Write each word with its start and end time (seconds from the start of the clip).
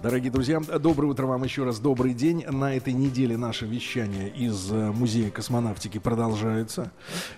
Дорогие 0.00 0.30
друзья, 0.30 0.60
доброе 0.60 1.08
утро 1.08 1.26
вам 1.26 1.42
еще 1.42 1.64
раз, 1.64 1.80
добрый 1.80 2.14
день. 2.14 2.44
На 2.46 2.76
этой 2.76 2.92
неделе 2.92 3.36
наше 3.36 3.66
вещание 3.66 4.28
из 4.28 4.70
э, 4.70 4.92
Музея 4.92 5.28
космонавтики 5.28 5.98
продолжается. 5.98 6.92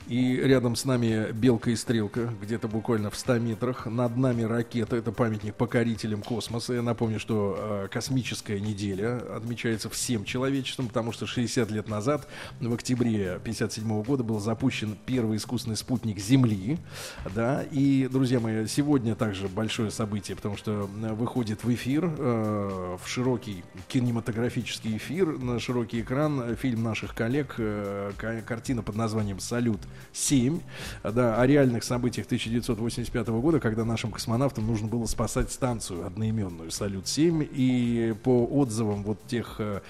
И 0.08 0.36
рядом 0.36 0.76
с 0.76 0.84
нами 0.84 1.32
Белка 1.32 1.70
и 1.70 1.76
Стрелка, 1.76 2.30
где-то 2.42 2.68
буквально 2.68 3.08
в 3.08 3.16
100 3.16 3.38
метрах. 3.38 3.86
Над 3.86 4.14
нами 4.18 4.42
ракета, 4.42 4.96
это 4.96 5.10
памятник 5.10 5.54
покорителям 5.54 6.20
космоса. 6.20 6.74
Я 6.74 6.82
напомню, 6.82 7.18
что 7.18 7.56
э, 7.58 7.88
космическая 7.90 8.60
неделя 8.60 9.22
отмечается 9.34 9.88
всем 9.88 10.26
человечеством, 10.26 10.88
потому 10.88 11.12
что 11.12 11.26
60 11.26 11.70
лет 11.70 11.88
назад, 11.88 12.28
в 12.60 12.74
октябре 12.74 13.36
1957 13.36 14.02
года, 14.02 14.22
был 14.22 14.38
запущен 14.38 14.98
первый 15.06 15.38
искусственный 15.38 15.78
спутник 15.78 16.18
Земли. 16.18 16.76
Да, 17.34 17.62
и, 17.70 18.06
друзья 18.12 18.38
мои, 18.38 18.66
сегодня 18.66 19.14
также 19.14 19.48
большое 19.48 19.90
событие, 19.90 20.36
потому 20.36 20.58
что 20.58 20.90
э, 21.02 21.14
выходит 21.14 21.64
в 21.64 21.72
эфир 21.72 22.49
в 22.50 23.06
широкий 23.06 23.64
кинематографический 23.88 24.96
эфир, 24.96 25.38
на 25.38 25.58
широкий 25.58 26.00
экран. 26.00 26.56
Фильм 26.56 26.82
наших 26.82 27.14
коллег, 27.14 27.54
э, 27.58 28.12
картина 28.46 28.82
под 28.82 28.96
названием 28.96 29.40
«Салют-7», 29.40 30.60
да, 31.02 31.40
о 31.40 31.46
реальных 31.46 31.84
событиях 31.84 32.26
1985 32.26 33.28
года, 33.28 33.60
когда 33.60 33.84
нашим 33.84 34.10
космонавтам 34.10 34.66
нужно 34.66 34.88
было 34.88 35.06
спасать 35.06 35.52
станцию 35.52 36.06
одноименную 36.06 36.70
«Салют-7», 36.70 37.48
и 37.52 38.14
по 38.22 38.44
отзывам 38.46 39.02
вот 39.02 39.26
тех 39.26 39.56
э, 39.58 39.80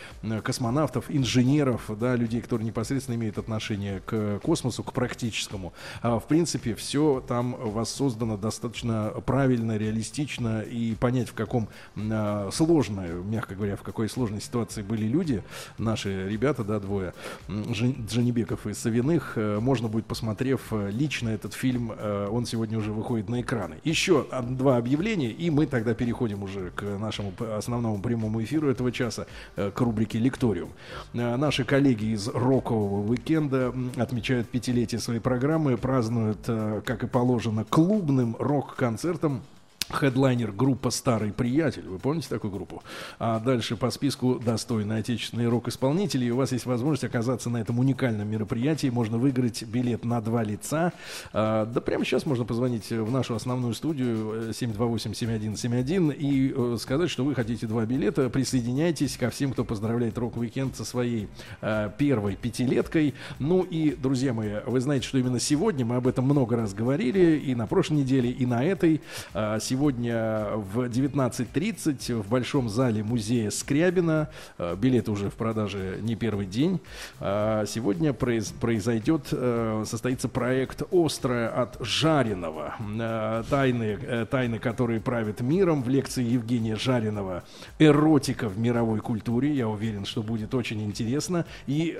космонавтов, 0.43 1.07
инженеров, 1.09 1.91
да, 1.99 2.17
людей, 2.17 2.41
которые 2.41 2.67
непосредственно 2.67 3.17
имеют 3.17 3.39
отношение 3.39 4.01
к 4.01 4.41
космосу, 4.43 4.83
к 4.83 4.93
практическому, 4.93 5.73
а, 6.03 6.19
в 6.19 6.27
принципе, 6.27 6.75
все 6.75 7.23
там 7.27 7.57
воссоздано 7.59 8.37
достаточно 8.37 9.13
правильно, 9.25 9.77
реалистично, 9.77 10.61
и 10.63 10.95
понять, 10.95 11.29
в 11.29 11.35
каком 11.35 11.69
а, 11.97 12.50
сложная, 12.51 13.15
мягко 13.15 13.55
говоря, 13.55 13.77
в 13.77 13.83
какой 13.83 14.09
сложной 14.09 14.41
ситуации 14.41 14.83
были 14.83 15.05
люди, 15.05 15.43
наши 15.79 16.29
ребята, 16.29 16.65
да, 16.65 16.81
двое, 16.81 17.15
Джанибеков 17.49 18.67
и 18.67 18.75
Савиных, 18.75 19.33
э, 19.37 19.59
можно 19.61 19.89
будет, 19.89 20.07
посмотрев 20.07 20.61
э, 20.73 20.91
лично 20.91 21.31
этот 21.31 21.55
фильм, 21.55 21.93
э, 21.97 22.29
он 22.31 22.47
сегодня 22.47 22.79
уже 22.79 22.93
выходит 22.93 23.29
на 23.29 23.41
экраны. 23.41 23.77
Еще 23.85 24.27
два 24.43 24.77
объявления, 24.77 25.31
и 25.31 25.51
мы 25.51 25.67
тогда 25.67 25.95
переходим 25.95 26.43
уже 26.43 26.71
к 26.71 26.83
нашему 26.83 27.33
основному 27.57 28.01
прямому 28.01 28.43
эфиру 28.43 28.69
этого 28.69 28.93
часа, 28.93 29.27
к 29.57 29.81
рубрике 29.81 30.19
«Лекториум». 30.19 30.71
Наши 31.13 31.65
коллеги 31.65 32.13
из 32.13 32.29
рокового 32.29 33.09
уикенда 33.09 33.75
отмечают 33.97 34.49
пятилетие 34.49 35.01
своей 35.01 35.21
программы, 35.21 35.77
празднуют, 35.77 36.41
как 36.47 37.05
и 37.05 37.07
положено, 37.07 37.65
клубным 37.65 38.37
рок-концертом 38.39 39.43
Хедлайнер 39.93 40.53
группа 40.53 40.91
«Старый 40.91 41.33
приятель». 41.33 41.87
Вы 41.89 41.99
помните 41.99 42.29
такую 42.29 42.53
группу? 42.53 42.83
А 43.19 43.41
дальше 43.41 43.77
по 43.77 43.91
списку 43.91 44.39
достойные 44.39 45.01
отечественные 45.01 45.49
рок-исполнители. 45.49 46.27
И 46.27 46.31
у 46.31 46.37
вас 46.37 46.53
есть 46.53 46.65
возможность 46.65 47.05
оказаться 47.05 47.51
на 47.51 47.59
этом 47.59 47.79
уникальном 47.79 48.29
мероприятии. 48.29 48.89
Можно 48.89 49.19
выиграть 49.19 49.63
билет 49.65 50.05
на 50.05 50.21
два 50.21 50.45
лица. 50.45 50.93
А, 51.33 51.67
да 51.67 51.81
прямо 51.81 52.05
сейчас 52.05 52.25
можно 52.25 52.45
позвонить 52.45 52.91
в 52.91 53.11
нашу 53.11 53.35
основную 53.35 53.75
студию 53.75 54.51
728-7171 54.51 56.13
э, 56.13 56.15
и 56.15 56.55
э, 56.57 56.77
сказать, 56.79 57.11
что 57.11 57.25
вы 57.25 57.35
хотите 57.35 57.67
два 57.67 57.85
билета. 57.85 58.31
Присоединяйтесь 58.31 59.17
ко 59.17 59.31
всем, 59.31 59.53
кто 59.53 59.65
поздравляет 59.65 60.17
рок-викенд 60.17 60.77
со 60.77 60.85
своей 60.85 61.29
а, 61.61 61.89
первой 61.89 62.37
пятилеткой. 62.37 63.15
Ну 63.41 63.63
и, 63.63 63.91
друзья 63.91 64.33
мои, 64.33 64.61
вы 64.67 64.81
знаете, 64.81 65.07
что 65.07 65.19
именно 65.19 65.41
сегодня 65.41 65.85
мы 65.85 65.97
об 65.97 66.07
этом 66.07 66.25
много 66.27 66.57
раз 66.57 66.75
говорили 66.75 67.39
и 67.39 67.55
на 67.57 67.67
прошлой 67.67 67.99
неделе, 67.99 68.31
и 68.31 68.47
на 68.47 68.65
этой. 68.65 69.01
А, 69.35 69.59
сегодня 69.59 69.80
сегодня 69.81 70.47
в 70.57 70.81
19.30 70.81 72.21
в 72.21 72.29
Большом 72.29 72.69
зале 72.69 73.03
музея 73.03 73.49
Скрябина. 73.49 74.29
Э, 74.59 74.77
билеты 74.77 75.11
уже 75.11 75.31
в 75.31 75.35
продаже 75.37 76.01
не 76.03 76.17
первый 76.17 76.45
день. 76.45 76.81
А 77.19 77.65
сегодня 77.65 78.13
произойдет, 78.13 79.29
э, 79.33 79.85
состоится 79.87 80.29
проект 80.29 80.83
«Острое 80.93 81.49
от 81.49 81.79
жареного». 81.81 82.75
Э, 82.79 83.43
тайны, 83.49 84.27
тайны, 84.31 84.59
которые 84.59 85.01
правят 85.01 85.41
миром 85.41 85.83
в 85.83 85.89
лекции 85.89 86.25
Евгения 86.25 86.77
Жареного 86.77 87.43
«Эротика 87.79 88.51
в 88.51 88.59
мировой 88.59 89.01
культуре». 89.01 89.55
Я 89.55 89.67
уверен, 89.67 90.05
что 90.05 90.23
будет 90.23 90.55
очень 90.55 90.83
интересно. 90.83 91.47
И 91.67 91.99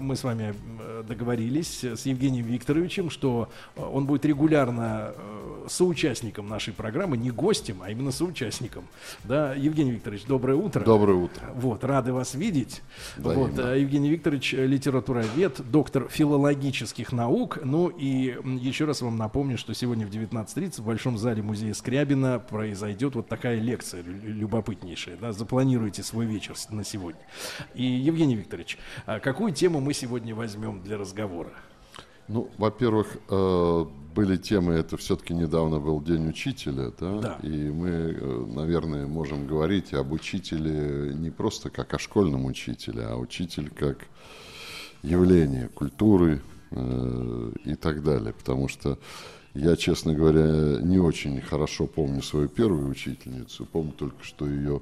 мы 0.00 0.14
с 0.14 0.22
вами 0.22 0.54
договорились 1.08 1.82
с 1.82 2.06
Евгением 2.06 2.46
Викторовичем, 2.46 3.10
что 3.10 3.48
он 3.74 4.06
будет 4.06 4.24
регулярно 4.24 5.12
соучастником 5.68 6.48
нашей 6.48 6.72
программы 6.72 7.15
не 7.16 7.30
гостем, 7.30 7.82
а 7.82 7.90
именно 7.90 8.12
соучастником. 8.12 8.84
Да, 9.24 9.54
Евгений 9.54 9.92
Викторович, 9.92 10.24
доброе 10.24 10.56
утро. 10.56 10.84
Доброе 10.84 11.14
утро. 11.14 11.50
Вот, 11.54 11.84
рады 11.84 12.12
вас 12.12 12.34
видеть. 12.34 12.82
Вот, 13.16 13.58
э, 13.58 13.80
Евгений 13.80 14.10
Викторович, 14.10 14.54
э, 14.54 14.66
литературовед, 14.66 15.60
доктор 15.70 16.08
филологических 16.08 17.12
наук. 17.12 17.58
Ну 17.64 17.88
и 17.88 18.36
еще 18.60 18.84
раз 18.84 19.02
вам 19.02 19.16
напомню, 19.16 19.58
что 19.58 19.74
сегодня 19.74 20.06
в 20.06 20.10
19.30 20.10 20.80
в 20.80 20.84
Большом 20.84 21.18
зале 21.18 21.42
музея 21.42 21.74
Скрябина 21.74 22.38
произойдет 22.38 23.14
вот 23.14 23.28
такая 23.28 23.60
лекция 23.60 24.02
любопытнейшая. 24.02 25.16
Да, 25.16 25.32
запланируйте 25.32 26.02
свой 26.02 26.26
вечер 26.26 26.54
на 26.70 26.84
сегодня. 26.84 27.20
И, 27.74 27.84
Евгений 27.84 28.36
Викторович, 28.36 28.78
а 29.06 29.20
какую 29.20 29.52
тему 29.52 29.80
мы 29.80 29.94
сегодня 29.94 30.34
возьмем 30.34 30.82
для 30.82 30.98
разговора? 30.98 31.52
Ну, 32.28 32.50
во-первых, 32.58 33.18
э, 33.28 33.84
были 34.14 34.36
темы, 34.36 34.72
это 34.72 34.96
все-таки 34.96 35.34
недавно 35.34 35.78
был 35.78 36.00
День 36.00 36.28
учителя, 36.28 36.90
да? 36.98 37.20
да, 37.20 37.38
и 37.42 37.70
мы, 37.70 37.88
э, 37.88 38.44
наверное, 38.54 39.06
можем 39.06 39.46
говорить 39.46 39.94
об 39.94 40.12
учителе 40.12 41.14
не 41.14 41.30
просто 41.30 41.70
как 41.70 41.94
о 41.94 41.98
школьном 41.98 42.46
учителе, 42.46 43.04
а 43.04 43.16
учитель 43.16 43.70
как 43.70 43.98
явление 45.02 45.68
культуры 45.68 46.40
э, 46.70 47.52
и 47.64 47.74
так 47.74 48.02
далее, 48.02 48.32
потому 48.32 48.68
что 48.68 48.98
я, 49.54 49.76
честно 49.76 50.12
говоря, 50.12 50.80
не 50.82 50.98
очень 50.98 51.40
хорошо 51.40 51.86
помню 51.86 52.22
свою 52.22 52.48
первую 52.48 52.88
учительницу, 52.88 53.66
помню 53.66 53.92
только, 53.92 54.24
что 54.24 54.46
ее 54.48 54.80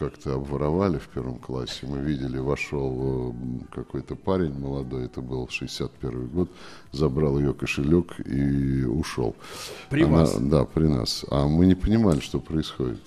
как-то 0.00 0.34
обворовали 0.34 0.96
в 0.98 1.08
первом 1.08 1.38
классе. 1.38 1.86
Мы 1.86 1.98
видели, 1.98 2.38
вошел 2.38 3.34
э, 3.34 3.74
какой-то 3.74 4.16
парень 4.16 4.58
молодой, 4.58 5.04
это 5.04 5.20
был 5.20 5.46
61 5.46 6.28
год, 6.28 6.50
забрал 6.90 7.38
ее 7.38 7.52
кошелек 7.52 8.18
и 8.26 8.84
ушел. 8.84 9.36
При 9.90 10.04
Она, 10.04 10.20
вас? 10.20 10.38
Да, 10.40 10.64
при 10.64 10.86
нас. 10.86 11.26
А 11.30 11.46
мы 11.46 11.66
не 11.66 11.74
понимали, 11.74 12.20
что 12.20 12.40
происходит. 12.40 13.02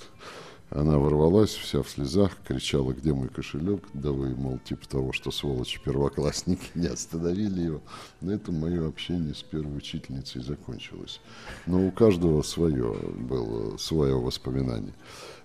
Она 0.70 0.98
ворвалась, 0.98 1.52
вся 1.52 1.84
в 1.84 1.90
слезах, 1.90 2.32
кричала, 2.48 2.94
где 2.94 3.14
мой 3.14 3.30
кошелек, 3.30 3.88
да 3.94 4.12
вы, 4.12 4.36
мол, 4.36 4.60
типа 4.64 4.88
того, 4.88 5.14
что 5.14 5.32
сволочи 5.32 5.80
первоклассники 5.84 6.68
не 6.76 6.88
остановили 6.88 7.62
его. 7.62 7.82
На 8.22 8.32
этом 8.32 8.60
мое 8.60 8.88
общение 8.88 9.34
с 9.34 9.44
первой 9.44 9.78
учительницей 9.78 10.44
закончилось. 10.44 11.22
Но 11.66 11.88
у 11.88 11.92
каждого 11.92 12.42
свое 12.44 12.96
было, 13.18 13.78
свое 13.78 14.16
воспоминание. 14.16 14.94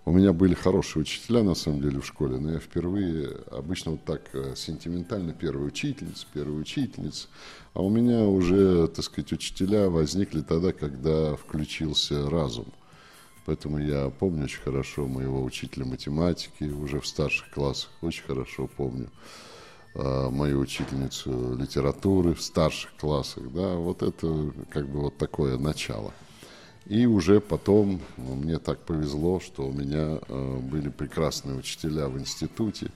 У 0.08 0.10
меня 0.10 0.32
были 0.32 0.54
хорошие 0.54 1.02
учителя, 1.02 1.42
на 1.42 1.54
самом 1.54 1.82
деле, 1.82 2.00
в 2.00 2.06
школе, 2.06 2.38
но 2.38 2.52
я 2.52 2.60
впервые, 2.60 3.28
обычно 3.50 3.92
вот 3.92 4.04
так 4.06 4.22
э, 4.32 4.54
сентиментально, 4.56 5.34
первая 5.34 5.66
учительница, 5.66 6.26
первая 6.32 6.56
учительница, 6.56 7.28
а 7.74 7.82
у 7.82 7.90
меня 7.90 8.20
уже, 8.20 8.88
так 8.88 9.04
сказать, 9.04 9.34
учителя 9.34 9.90
возникли 9.90 10.40
тогда, 10.40 10.72
когда 10.72 11.36
включился 11.36 12.30
разум. 12.30 12.72
Поэтому 13.44 13.78
я 13.80 14.08
помню 14.08 14.44
очень 14.44 14.62
хорошо 14.62 15.06
моего 15.06 15.44
учителя 15.44 15.84
математики 15.84 16.64
уже 16.64 17.00
в 17.00 17.06
старших 17.06 17.50
классах, 17.50 17.90
очень 18.00 18.24
хорошо 18.24 18.66
помню 18.66 19.10
э, 19.94 20.28
мою 20.30 20.60
учительницу 20.60 21.54
литературы 21.54 22.32
в 22.32 22.40
старших 22.40 22.96
классах, 22.96 23.52
да, 23.52 23.74
вот 23.74 24.02
это 24.02 24.54
как 24.70 24.88
бы 24.88 25.00
вот 25.00 25.18
такое 25.18 25.58
начало. 25.58 26.14
И 26.88 27.04
уже 27.04 27.40
потом 27.40 28.00
ну, 28.16 28.34
мне 28.34 28.58
так 28.58 28.78
повезло, 28.78 29.40
что 29.40 29.66
у 29.66 29.72
меня 29.72 30.18
э, 30.26 30.58
были 30.58 30.88
прекрасные 30.88 31.56
учителя 31.58 32.08
в 32.08 32.18
институте. 32.18 32.90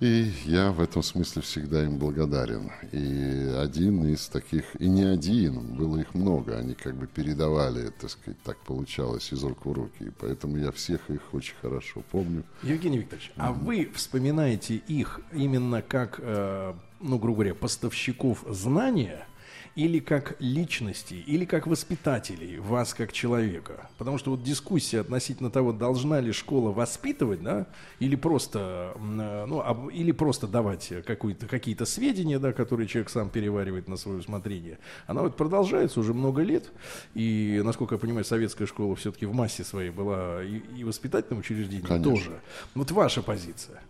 И 0.00 0.32
я 0.46 0.72
в 0.72 0.80
этом 0.80 1.00
смысле 1.04 1.42
всегда 1.42 1.84
им 1.84 1.96
благодарен. 1.96 2.72
И 2.90 3.54
один 3.56 4.04
из 4.06 4.26
таких, 4.26 4.64
и 4.80 4.88
не 4.88 5.04
один, 5.04 5.76
было 5.76 5.98
их 5.98 6.12
много, 6.14 6.58
они 6.58 6.74
как 6.74 6.96
бы 6.96 7.06
передавали, 7.06 7.90
так 8.00 8.10
сказать, 8.10 8.42
так 8.42 8.58
получалось 8.64 9.32
из 9.32 9.44
рук 9.44 9.64
в 9.64 9.72
руки. 9.72 10.02
И 10.02 10.10
поэтому 10.10 10.58
я 10.58 10.72
всех 10.72 11.08
их 11.08 11.22
очень 11.32 11.54
хорошо 11.62 12.02
помню. 12.10 12.42
Евгений 12.64 12.98
Викторович, 12.98 13.28
mm-hmm. 13.28 13.32
а 13.36 13.52
вы 13.52 13.88
вспоминаете 13.94 14.74
их 14.74 15.20
именно 15.32 15.82
как, 15.82 16.18
э, 16.20 16.74
ну, 17.00 17.18
грубо 17.20 17.36
говоря, 17.36 17.54
поставщиков 17.54 18.44
знания– 18.48 19.24
или 19.74 20.00
как 20.00 20.36
личности, 20.38 21.14
или 21.14 21.44
как 21.44 21.66
воспитателей 21.66 22.58
вас 22.58 22.92
как 22.94 23.12
человека? 23.12 23.88
Потому 23.98 24.18
что 24.18 24.32
вот 24.32 24.42
дискуссия 24.42 25.00
относительно 25.00 25.50
того, 25.50 25.72
должна 25.72 26.20
ли 26.20 26.32
школа 26.32 26.72
воспитывать, 26.72 27.42
да, 27.42 27.66
или 27.98 28.16
просто, 28.16 28.92
э, 28.96 29.44
ну, 29.46 29.60
об, 29.60 29.88
или 29.88 30.12
просто 30.12 30.46
давать 30.46 30.92
какие-то 31.06 31.86
сведения, 31.86 32.38
да, 32.38 32.52
которые 32.52 32.86
человек 32.86 33.10
сам 33.10 33.30
переваривает 33.30 33.88
на 33.88 33.96
свое 33.96 34.18
усмотрение, 34.18 34.78
она 35.06 35.22
вот 35.22 35.36
продолжается 35.36 36.00
уже 36.00 36.12
много 36.12 36.42
лет, 36.42 36.70
и, 37.14 37.62
насколько 37.64 37.94
я 37.94 37.98
понимаю, 37.98 38.24
советская 38.24 38.66
школа 38.66 38.94
все-таки 38.96 39.26
в 39.26 39.34
массе 39.34 39.64
своей 39.64 39.90
была 39.90 40.42
и, 40.42 40.60
и 40.76 40.84
воспитательным 40.84 41.40
учреждением 41.40 41.86
Конечно. 41.86 42.10
тоже. 42.10 42.40
Вот 42.74 42.90
ваша 42.90 43.22
позиция. 43.22 43.80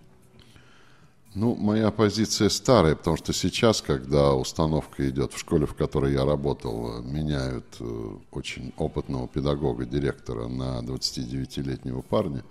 Ну, 1.35 1.55
моя 1.55 1.91
позиция 1.91 2.51
старая, 2.51 2.95
потому 2.95 3.17
что 3.17 3.33
сейчас, 3.33 3.81
когда 3.81 4.35
установка 4.35 5.09
идет 5.09 5.33
в 5.33 5.39
школе, 5.39 5.65
в 5.65 5.75
которой 5.75 6.13
я 6.13 6.27
работал, 6.27 7.03
меняют 7.03 7.65
э, 7.81 8.17
очень 8.33 8.75
опытного 8.77 9.29
педагога, 9.29 9.87
директора 9.87 10.49
на 10.49 10.81
29-летнего 10.81 12.03
парня 12.03 12.45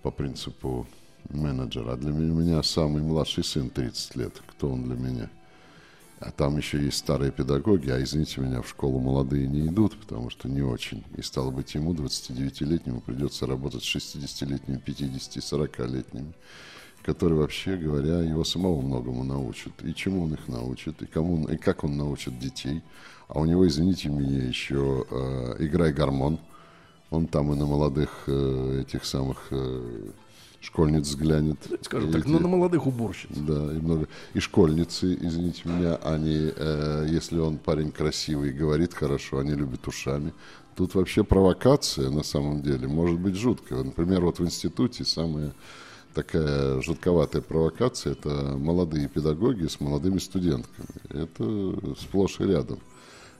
по 0.00 0.10
принципу 0.10 0.86
менеджера. 1.28 1.92
А 1.92 1.96
для 1.96 2.10
меня 2.10 2.62
самый 2.62 3.02
младший 3.02 3.44
сын 3.44 3.68
30 3.68 4.16
лет. 4.16 4.42
Кто 4.46 4.70
он 4.70 4.84
для 4.84 4.94
меня? 4.94 5.30
А 6.18 6.30
там 6.30 6.56
еще 6.56 6.82
есть 6.82 6.96
старые 6.96 7.30
педагоги, 7.32 7.90
а 7.90 8.02
извините 8.02 8.40
меня, 8.40 8.62
в 8.62 8.68
школу 8.70 8.98
молодые 8.98 9.46
не 9.46 9.66
идут, 9.66 9.94
потому 10.00 10.30
что 10.30 10.48
не 10.48 10.62
очень. 10.62 11.04
И 11.18 11.20
стало 11.20 11.50
быть, 11.50 11.74
ему, 11.74 11.92
29-летнему, 11.92 13.02
придется 13.02 13.46
работать 13.46 13.84
с 13.84 13.94
60-летними, 13.94 14.78
50 14.78 15.36
40-летними 15.36 16.32
которые, 17.06 17.38
вообще 17.38 17.76
говоря, 17.76 18.20
его 18.20 18.42
самого 18.42 18.82
многому 18.82 19.22
научат. 19.22 19.72
И 19.84 19.94
чему 19.94 20.24
он 20.24 20.34
их 20.34 20.48
научит, 20.48 21.00
и, 21.02 21.06
кому, 21.06 21.46
и 21.46 21.56
как 21.56 21.84
он 21.84 21.96
научит 21.96 22.36
детей. 22.40 22.82
А 23.28 23.38
у 23.38 23.44
него, 23.44 23.66
извините 23.66 24.08
меня, 24.08 24.42
еще 24.42 25.06
э, 25.08 25.56
«Играй 25.60 25.92
гормон». 25.92 26.40
Он 27.10 27.28
там 27.28 27.52
и 27.52 27.56
на 27.56 27.64
молодых 27.64 28.24
э, 28.26 28.82
этих 28.82 29.04
самых 29.04 29.46
э, 29.52 30.10
школьниц 30.60 31.06
взглянет. 31.06 31.58
Скажем 31.82 32.10
так, 32.10 32.22
эти, 32.22 32.28
ну 32.28 32.40
на 32.40 32.48
молодых 32.48 32.88
уборщиц. 32.88 33.30
Да, 33.30 33.72
и 33.72 33.78
много. 33.78 34.08
И 34.34 34.40
школьницы, 34.40 35.14
извините 35.14 35.62
меня, 35.64 35.94
они, 36.02 36.52
э, 36.56 37.06
если 37.08 37.38
он 37.38 37.58
парень 37.58 37.92
красивый 37.92 38.50
и 38.50 38.52
говорит 38.52 38.94
хорошо, 38.94 39.38
они 39.38 39.52
любят 39.52 39.86
ушами. 39.86 40.32
Тут 40.74 40.96
вообще 40.96 41.22
провокация 41.22 42.10
на 42.10 42.24
самом 42.24 42.62
деле 42.62 42.88
может 42.88 43.20
быть 43.20 43.36
жуткая. 43.36 43.84
Например, 43.84 44.22
вот 44.22 44.40
в 44.40 44.44
институте 44.44 45.04
самое 45.04 45.52
такая 46.16 46.80
жутковатая 46.80 47.42
провокация, 47.42 48.12
это 48.12 48.30
молодые 48.56 49.06
педагоги 49.06 49.66
с 49.66 49.80
молодыми 49.80 50.18
студентками. 50.18 50.88
Это 51.10 51.94
сплошь 52.00 52.40
и 52.40 52.44
рядом. 52.44 52.78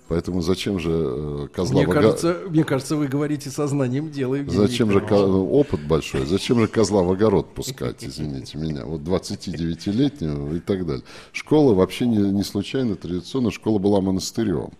Поэтому 0.09 0.41
зачем 0.41 0.79
же 0.79 0.91
э, 0.93 1.49
козла 1.53 1.83
мне, 1.83 1.87
в 1.87 1.91
кажется, 1.91 2.39
мне 2.49 2.63
кажется, 2.63 2.95
вы 2.95 3.09
говорите 3.09 3.51
сознанием 3.51 4.11
дела. 4.13 4.39
Зачем 4.47 4.93
же 4.93 5.05
ну, 5.11 5.51
опыт 5.51 5.81
большой? 5.89 6.27
Зачем 6.27 6.61
же 6.61 6.69
козла 6.69 7.03
в 7.03 7.11
огород 7.11 7.53
пускать, 7.55 8.05
извините 8.05 8.59
меня? 8.59 8.85
Вот 8.85 9.01
29-летнего 9.01 10.55
и 10.55 10.61
так 10.61 10.87
далее. 10.87 11.03
Школа 11.33 11.75
вообще 11.75 12.07
не, 12.07 12.19
не 12.19 12.45
случайно, 12.45 12.95
традиционно 12.95 13.51
школа 13.51 13.79
была 13.79 14.01
монастырем 14.01 14.71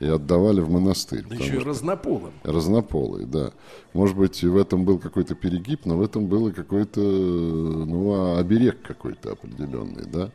и 0.00 0.06
отдавали 0.06 0.60
в 0.60 0.70
монастырь. 0.70 1.24
Да 1.28 1.36
еще 1.36 1.56
и 1.56 1.58
разнополым. 1.58 2.32
Разнополый, 2.42 3.26
да. 3.26 3.52
Может 3.92 4.16
быть, 4.16 4.42
в 4.42 4.56
этом 4.56 4.84
был 4.84 4.98
какой-то 4.98 5.34
перегиб, 5.34 5.86
но 5.86 5.96
в 5.96 6.02
этом 6.02 6.26
был 6.26 6.48
и 6.48 6.52
какой-то, 6.52 7.00
ну, 7.00 8.36
оберег 8.36 8.82
какой-то 8.82 9.32
определенный, 9.32 10.06
да. 10.06 10.30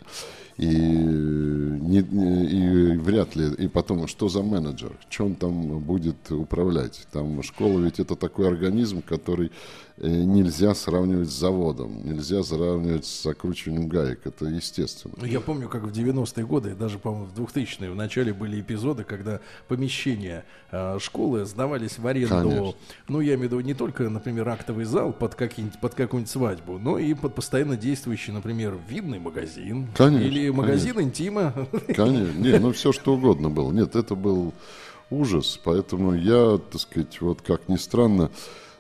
И, 0.58 0.66
не, 0.66 2.00
и 2.00 2.98
вряд 2.98 3.36
ли, 3.38 3.54
и 3.54 3.68
потом, 3.70 4.08
что 4.08 4.28
за 4.28 4.44
менеджер, 4.44 4.92
что 5.10 5.26
он 5.26 5.36
там 5.36 5.80
будет 5.80 6.32
управлять. 6.32 7.08
Там 7.14 7.42
школа 7.44 7.80
ведь 7.80 8.00
это 8.00 8.16
такой 8.18 8.48
организм, 8.48 9.02
который 9.02 9.52
нельзя 10.08 10.74
сравнивать 10.74 11.30
с 11.30 11.34
заводом, 11.34 12.06
нельзя 12.06 12.42
сравнивать 12.44 13.06
с 13.06 13.24
закручиванием 13.24 13.88
гаек, 13.88 14.22
это 14.26 14.46
естественно. 14.46 15.14
Ну, 15.18 15.26
я 15.26 15.42
помню, 15.42 15.68
как 15.68 15.84
в 15.84 15.92
90-е 15.92 16.46
годы, 16.46 16.76
даже, 16.76 17.00
по-моему, 17.00 17.26
в 17.28 17.40
2000-е, 17.40 17.92
в 17.92 17.96
начале 17.96 18.34
были 18.34 18.62
эпизоды, 18.62 19.04
когда 19.04 19.42
помещения 19.68 20.46
э, 20.72 20.98
школы 21.00 21.46
сдавались 21.46 22.00
в 22.00 22.08
аренду, 22.08 22.50
Конечно. 22.50 22.74
ну, 23.08 23.20
я 23.20 23.36
имею 23.36 23.50
в 23.50 23.54
виду 23.54 23.60
не 23.60 23.74
только, 23.74 24.10
например, 24.10 24.48
актовый 24.48 24.86
зал 24.86 25.12
под, 25.12 25.36
под 25.36 25.96
какую-нибудь 25.96 26.30
свадьбу, 26.30 26.80
но 26.80 26.98
и 26.98 27.14
под 27.14 27.36
постоянно 27.36 27.76
действующий, 27.76 28.32
например, 28.32 28.78
винный 28.88 29.20
магазин 29.20 29.88
конечно, 29.96 30.26
или 30.26 30.50
магазин 30.50 30.94
конечно. 30.94 31.10
интима. 31.10 31.54
Конечно, 31.96 32.40
не, 32.40 32.58
ну 32.60 32.72
все 32.72 32.92
что 32.92 33.16
угодно 33.16 33.50
было. 33.50 33.72
Нет, 33.72 33.96
это 33.96 34.16
был 34.16 34.54
ужас, 35.10 35.60
поэтому 35.64 36.14
я, 36.14 36.58
так 36.58 36.80
сказать, 36.80 37.20
вот 37.22 37.42
как 37.42 37.68
ни 37.68 37.76
странно, 37.76 38.32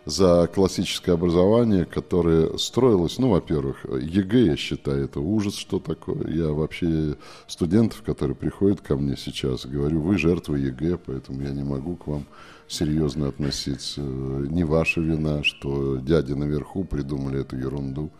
за 0.09 0.47
классическое 0.47 1.15
образование, 1.15 1.85
которое 1.85 2.57
строилось, 2.57 3.17
ну, 3.17 3.29
во-первых, 3.29 3.85
ЕГЭ, 3.85 4.47
я 4.47 4.55
считаю, 4.57 5.05
это 5.05 5.19
ужас, 5.19 5.55
что 5.55 5.79
такое. 5.79 6.27
Я 6.27 6.49
вообще 6.49 7.15
студентов, 7.47 8.01
которые 8.01 8.35
приходят 8.35 8.81
ко 8.81 8.95
мне 8.95 9.15
сейчас, 9.15 9.65
говорю, 9.65 10.01
вы 10.01 10.17
жертвы 10.17 10.59
ЕГЭ, 10.59 10.97
поэтому 10.97 11.41
я 11.41 11.51
не 11.51 11.63
могу 11.63 11.95
к 11.95 12.07
вам 12.07 12.25
серьезно 12.67 13.27
относиться. 13.27 14.01
Не 14.01 14.63
ваша 14.63 15.01
вина, 15.01 15.43
что 15.43 15.97
дяди 15.97 16.33
наверху 16.33 16.83
придумали 16.83 17.41
эту 17.41 17.57
ерунду, 17.57 18.11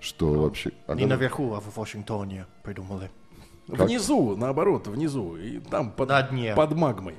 что 0.00 0.26
ну, 0.32 0.42
вообще... 0.42 0.72
Не 0.94 1.06
наверху, 1.06 1.52
а 1.54 1.60
в 1.60 1.76
Вашингтоне 1.76 2.46
придумали. 2.62 3.10
Как? 3.68 3.86
Внизу, 3.86 4.36
наоборот, 4.36 4.88
внизу. 4.88 5.36
И 5.36 5.60
там 5.60 5.92
под, 5.92 6.08
на 6.08 6.22
дне. 6.22 6.54
под 6.54 6.74
магмой. 6.74 7.16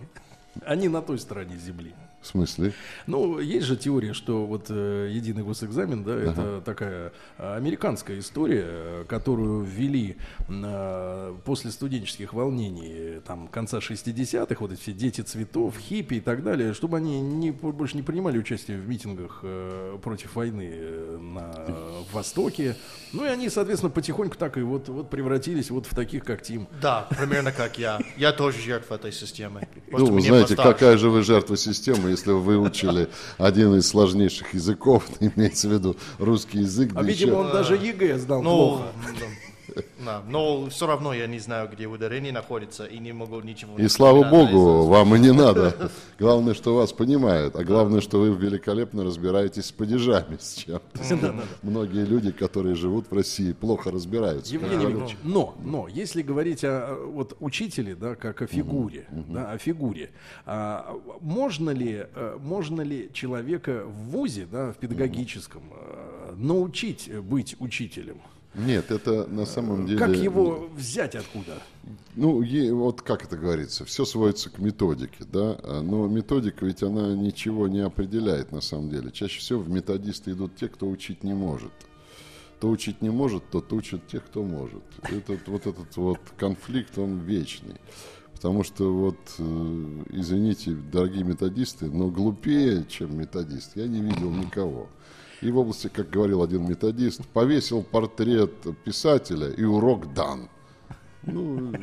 Они 0.65 0.89
на 0.89 1.01
той 1.01 1.18
стороне 1.18 1.57
земли. 1.57 1.94
В 2.21 2.27
смысле? 2.27 2.73
Ну, 3.07 3.39
есть 3.39 3.65
же 3.65 3.75
теория, 3.75 4.13
что 4.13 4.45
вот 4.45 4.68
э, 4.69 5.09
единый 5.12 5.44
госэкзамен, 5.44 6.03
да, 6.03 6.13
ага. 6.13 6.31
это 6.31 6.62
такая 6.63 7.13
американская 7.38 8.19
история, 8.19 9.06
которую 9.06 9.63
ввели 9.63 10.18
э, 10.47 11.35
после 11.44 11.71
студенческих 11.71 12.33
волнений, 12.33 13.21
там, 13.25 13.47
конца 13.47 13.79
60-х, 13.79 14.56
вот 14.59 14.71
эти 14.71 14.79
все 14.79 14.94
дети 14.94 15.21
цветов, 15.21 15.75
хиппи 15.77 16.15
и 16.15 16.19
так 16.19 16.44
далее, 16.44 16.73
чтобы 16.73 16.97
они 16.97 17.19
не, 17.21 17.51
больше 17.51 17.95
не 17.95 18.03
принимали 18.03 18.38
участие 18.38 18.77
в 18.77 18.88
митингах 18.88 19.39
э, 19.41 19.97
против 20.03 20.35
войны 20.35 20.69
э, 20.71 21.18
на 21.19 21.51
э, 21.56 22.03
Востоке. 22.12 22.75
Ну, 23.13 23.25
и 23.25 23.29
они, 23.29 23.50
соответственно, 23.50 23.89
потихоньку 23.89 24.38
так 24.38 24.57
и 24.57 24.62
вот, 24.62 24.89
вот 24.89 25.09
превратились 25.09 25.71
вот 25.71 25.88
в 25.88 25.95
таких, 25.95 26.23
как 26.23 26.44
Тим. 26.44 26.68
Да, 26.81 27.07
примерно 27.09 27.51
как 27.51 27.79
я. 27.79 28.00
Я 28.15 28.31
тоже 28.31 28.59
жертва 28.62 28.95
этой 28.95 29.12
системы. 29.12 29.68
Просто 29.90 30.11
ну, 30.11 30.19
знаете, 30.19 30.56
постарше. 30.56 30.73
какая 30.73 30.97
же 30.97 31.09
вы 31.09 31.23
жертва 31.23 31.57
системы, 31.57 32.10
если 32.11 32.31
вы 32.31 32.39
выучили 32.39 33.09
один 33.37 33.75
из 33.75 33.87
сложнейших 33.87 34.53
языков, 34.53 35.06
имеется 35.19 35.68
в 35.68 35.73
виду 35.73 35.95
русский 36.19 36.59
язык. 36.59 36.91
А, 36.95 37.03
видимо, 37.03 37.35
он 37.35 37.51
даже 37.51 37.75
ЕГЭ 37.75 38.18
знал 38.19 38.41
ну, 38.41 38.49
плохо. 38.49 38.83
Да, 40.04 40.21
но 40.28 40.69
все 40.69 40.87
равно 40.87 41.13
я 41.13 41.28
не 41.28 41.40
знаю, 41.40 41.69
где 41.71 41.85
ударение 41.85 42.31
находится, 42.31 42.85
и 42.85 42.99
не 42.99 43.13
могу 43.13 43.40
ничего... 43.42 43.78
И 43.78 43.87
слава 43.87 44.23
богу, 44.30 44.85
вам 44.85 45.16
и 45.16 45.19
не 45.19 45.31
надо. 45.31 45.92
Главное, 46.19 46.54
что 46.54 46.75
вас 46.75 46.94
понимают, 46.94 47.56
а 47.56 47.63
главное, 47.63 48.01
что 48.01 48.19
вы 48.19 48.30
великолепно 48.35 49.04
разбираетесь 49.04 49.66
с 49.66 49.71
падежами, 49.71 50.37
с 50.40 50.56
чем 50.56 50.81
Многие 51.61 52.06
люди, 52.06 52.31
которые 52.31 52.75
живут 52.75 53.09
в 53.09 53.13
России, 53.13 53.54
плохо 53.54 53.92
разбираются. 53.92 54.54
Евгений 54.54 55.16
но, 55.23 55.56
но, 55.63 55.87
если 55.87 56.21
говорить 56.21 56.63
о 56.63 56.95
вот, 57.06 57.35
учителе, 57.40 57.95
да, 57.95 58.16
как 58.16 58.42
о 58.42 58.47
фигуре, 58.47 59.07
да, 59.11 59.51
о 59.51 59.57
фигуре, 59.57 60.11
а, 60.45 60.97
можно, 61.21 61.69
ли, 61.71 62.06
э, 62.13 62.37
можно 62.40 62.81
ли 62.81 63.09
человека 63.13 63.83
в 63.85 64.11
ВУЗе, 64.11 64.47
да, 64.51 64.71
в 64.71 64.78
педагогическом, 64.78 65.63
э, 65.71 66.33
научить 66.37 67.11
быть 67.21 67.56
учителем? 67.59 68.18
Нет, 68.53 68.91
это 68.91 69.25
на 69.27 69.45
самом 69.45 69.85
деле... 69.85 69.99
Как 69.99 70.15
его 70.15 70.69
взять 70.75 71.15
откуда? 71.15 71.61
Ну, 72.15 72.43
вот 72.75 73.01
как 73.01 73.23
это 73.23 73.37
говорится, 73.37 73.85
все 73.85 74.03
сводится 74.03 74.49
к 74.49 74.59
методике, 74.59 75.23
да, 75.31 75.57
а, 75.63 75.81
но 75.81 76.07
методика 76.07 76.65
ведь 76.65 76.83
она 76.83 77.15
ничего 77.15 77.69
не 77.69 77.79
определяет 77.79 78.51
на 78.51 78.59
самом 78.59 78.89
деле. 78.89 79.11
Чаще 79.11 79.39
всего 79.39 79.61
в 79.61 79.69
методисты 79.69 80.31
идут 80.31 80.55
те, 80.57 80.67
кто 80.67 80.89
учить 80.89 81.23
не 81.23 81.33
может. 81.33 81.71
Кто 82.57 82.69
учить 82.69 83.01
не 83.01 83.09
может, 83.09 83.49
тот 83.49 83.71
учит 83.71 84.07
тех, 84.07 84.25
кто 84.25 84.43
может. 84.43 84.83
Этот, 85.03 85.47
вот 85.47 85.65
этот 85.65 85.95
вот 85.95 86.19
конфликт, 86.37 86.97
он 86.97 87.19
вечный. 87.19 87.77
Потому 88.33 88.63
что 88.63 88.91
вот, 88.93 89.17
э, 89.37 90.03
извините, 90.09 90.71
дорогие 90.71 91.23
методисты, 91.23 91.85
но 91.85 92.09
глупее, 92.09 92.85
чем 92.89 93.17
методист, 93.17 93.71
я 93.75 93.87
не 93.87 94.01
видел 94.01 94.31
никого. 94.31 94.89
И 95.42 95.50
в 95.50 95.57
области, 95.57 95.88
как 95.88 96.10
говорил 96.10 96.44
один 96.44 96.68
методист, 96.68 97.26
повесил 97.28 97.83
портрет 97.83 98.52
писателя 98.83 99.50
и 99.50 99.64
урок 99.64 100.14
дан. 100.14 100.50
Ну, 101.24 101.74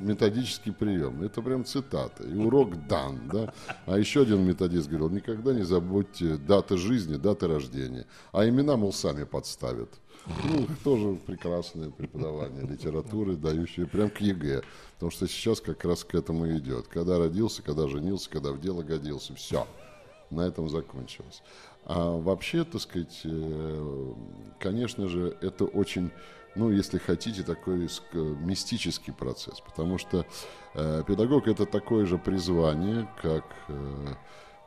методический 0.00 0.72
прием. 0.72 1.22
Это 1.22 1.42
прям 1.42 1.64
цитата. 1.64 2.24
И 2.24 2.34
урок 2.34 2.86
дан, 2.88 3.28
да. 3.32 3.52
А 3.86 3.98
еще 3.98 4.22
один 4.22 4.44
методист 4.44 4.88
говорил, 4.88 5.10
никогда 5.10 5.52
не 5.52 5.62
забудьте 5.62 6.36
даты 6.36 6.76
жизни, 6.76 7.16
даты 7.16 7.46
рождения. 7.46 8.06
А 8.32 8.48
имена, 8.48 8.76
мол, 8.76 8.92
сами 8.92 9.24
подставят. 9.24 9.90
Ну, 10.44 10.66
тоже 10.84 11.18
прекрасное 11.26 11.90
преподавание 11.90 12.66
литературы, 12.66 13.36
дающее 13.36 13.86
прям 13.86 14.10
к 14.10 14.20
ЕГЭ. 14.20 14.62
Потому 14.94 15.10
что 15.10 15.26
сейчас 15.28 15.60
как 15.60 15.84
раз 15.84 16.04
к 16.04 16.14
этому 16.14 16.48
идет. 16.56 16.88
Когда 16.88 17.18
родился, 17.18 17.62
когда 17.62 17.88
женился, 17.88 18.28
когда 18.28 18.50
в 18.50 18.60
дело 18.60 18.82
годился, 18.82 19.34
все. 19.34 19.66
На 20.30 20.42
этом 20.42 20.68
закончилось. 20.68 21.42
А 21.88 22.18
вообще, 22.18 22.64
так 22.64 22.82
сказать, 22.82 23.22
э, 23.24 24.14
конечно 24.60 25.08
же, 25.08 25.36
это 25.40 25.64
очень 25.64 26.10
ну, 26.54 26.70
если 26.70 26.98
хотите, 26.98 27.44
такой 27.44 27.88
мистический 28.12 29.12
процесс, 29.12 29.60
потому 29.60 29.96
что 29.96 30.26
э, 30.74 31.02
педагог 31.06 31.46
это 31.46 31.66
такое 31.66 32.04
же 32.04 32.18
призвание, 32.18 33.08
как 33.22 33.44
э, 33.68 34.14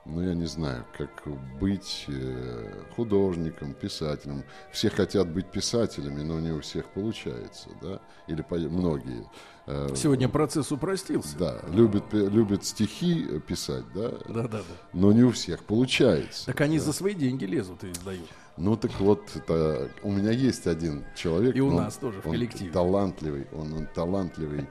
ну, 0.05 0.21
я 0.21 0.33
не 0.33 0.45
знаю, 0.45 0.85
как 0.97 1.23
быть 1.59 2.05
э, 2.07 2.83
художником, 2.95 3.73
писателем. 3.73 4.43
Все 4.71 4.89
хотят 4.89 5.29
быть 5.29 5.51
писателями, 5.51 6.23
но 6.23 6.39
не 6.39 6.51
у 6.51 6.61
всех 6.61 6.87
получается, 6.87 7.69
да, 7.81 8.01
или 8.27 8.43
многие. 8.67 9.27
Э, 9.67 9.89
Сегодня 9.95 10.27
процесс 10.27 10.71
упростился. 10.71 11.37
Да, 11.37 11.61
любят, 11.71 12.11
любят 12.13 12.65
стихи 12.65 13.39
писать, 13.47 13.85
да, 13.93 14.09
да, 14.27 14.47
да, 14.47 14.47
да. 14.47 14.63
но 14.93 15.11
не 15.11 15.23
у 15.23 15.31
всех 15.31 15.63
получается. 15.63 16.47
Так 16.47 16.61
они 16.61 16.79
да. 16.79 16.85
за 16.85 16.93
свои 16.93 17.13
деньги 17.13 17.45
лезут 17.45 17.83
и 17.83 17.91
издают. 17.91 18.27
Ну 18.57 18.75
так 18.75 18.99
вот, 18.99 19.29
это, 19.35 19.89
у 20.03 20.11
меня 20.11 20.31
есть 20.31 20.67
один 20.67 21.05
человек. 21.15 21.55
И 21.55 21.61
у 21.61 21.71
нас 21.71 21.95
тоже 21.97 22.21
в 22.21 22.23
коллективе. 22.23 22.71
Талантливый, 22.71 23.47
он, 23.53 23.73
он 23.73 23.87
талантливый 23.87 24.67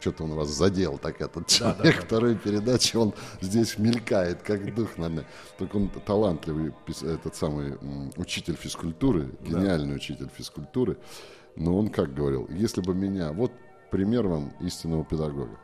что-то 0.00 0.24
он 0.24 0.34
вас 0.34 0.48
задел, 0.48 0.98
так 0.98 1.20
этот 1.20 1.46
человек. 1.46 1.78
Да, 1.78 1.84
да, 1.84 1.92
да. 1.92 2.00
Второй 2.02 2.36
передачи 2.36 2.96
он 2.96 3.14
здесь 3.40 3.78
мелькает, 3.78 4.42
как 4.42 4.74
дух, 4.74 4.96
наверное. 4.98 5.26
Только 5.58 5.76
он 5.76 5.88
талантливый, 5.88 6.74
этот 7.02 7.34
самый 7.34 7.78
учитель 8.16 8.56
физкультуры, 8.56 9.30
гениальный 9.40 9.90
да. 9.90 9.94
учитель 9.94 10.28
физкультуры. 10.34 10.98
Но 11.56 11.78
он 11.78 11.88
как 11.88 12.14
говорил, 12.14 12.48
если 12.50 12.80
бы 12.80 12.94
меня, 12.94 13.32
вот 13.32 13.52
пример 13.90 14.26
вам 14.26 14.52
истинного 14.60 15.04
педагога. 15.04 15.58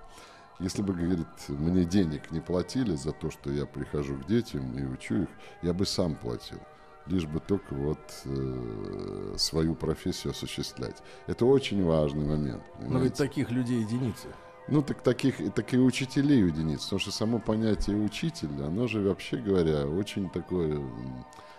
Если 0.61 0.83
бы, 0.83 0.93
говорит, 0.93 1.27
мне 1.49 1.85
денег 1.85 2.31
не 2.31 2.41
платили 2.41 2.95
за 2.95 3.13
то, 3.13 3.31
что 3.31 3.51
я 3.51 3.65
прихожу 3.65 4.17
к 4.19 4.27
детям 4.27 4.79
и 4.79 4.85
учу 4.85 5.23
их, 5.23 5.29
я 5.63 5.73
бы 5.73 5.87
сам 5.87 6.15
платил 6.15 6.61
лишь 7.07 7.26
бы 7.26 7.40
только 7.40 7.75
вот 7.75 7.99
э, 8.25 9.35
свою 9.37 9.75
профессию 9.75 10.33
осуществлять. 10.33 10.97
Это 11.26 11.47
очень 11.47 11.85
важный 11.85 12.25
момент. 12.25 12.62
Понимаете? 12.75 12.95
Но 12.95 12.99
ведь 13.00 13.14
таких 13.14 13.50
людей 13.50 13.80
единицы. 13.80 14.28
Ну, 14.69 14.83
так 14.83 15.02
таких, 15.02 15.52
так 15.54 15.75
и 15.75 15.78
учителей 15.78 16.45
единиц. 16.45 16.85
Потому 16.85 17.00
что 17.00 17.11
само 17.11 17.38
понятие 17.38 17.97
учитель, 17.97 18.50
оно 18.62 18.87
же, 18.87 19.00
вообще 19.00 19.37
говоря, 19.37 19.87
очень 19.87 20.30
такое 20.30 20.80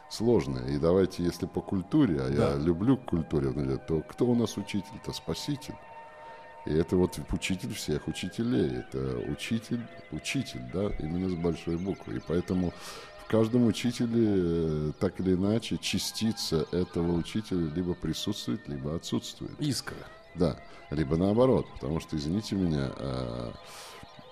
сложное. 0.09 0.67
И 0.67 0.77
давайте, 0.77 1.23
если 1.23 1.45
по 1.45 1.61
культуре, 1.61 2.21
а 2.21 2.29
да. 2.29 2.51
я 2.51 2.55
люблю 2.55 2.97
культуру, 2.97 3.53
то 3.87 4.01
кто 4.01 4.25
у 4.25 4.35
нас 4.35 4.57
учитель-то? 4.57 5.11
Спаситель. 5.11 5.75
И 6.65 6.73
это 6.73 6.95
вот 6.95 7.19
учитель 7.31 7.73
всех 7.73 8.07
учителей. 8.07 8.77
Это 8.79 9.17
учитель, 9.29 9.81
учитель, 10.11 10.61
да, 10.71 10.89
именно 10.99 11.29
с 11.29 11.33
большой 11.33 11.77
буквы. 11.77 12.17
И 12.17 12.21
поэтому 12.25 12.71
каждом 13.31 13.65
учителе 13.65 14.09
э, 14.13 14.91
так 14.99 15.21
или 15.21 15.35
иначе 15.35 15.77
частица 15.77 16.67
этого 16.73 17.13
учителя 17.13 17.71
либо 17.73 17.93
присутствует, 17.93 18.67
либо 18.67 18.93
отсутствует. 18.93 19.53
Искра. 19.57 19.95
Да, 20.35 20.59
либо 20.89 21.15
наоборот, 21.15 21.65
потому 21.73 22.01
что, 22.01 22.17
извините 22.17 22.55
меня, 22.55 22.91
а, 22.97 23.53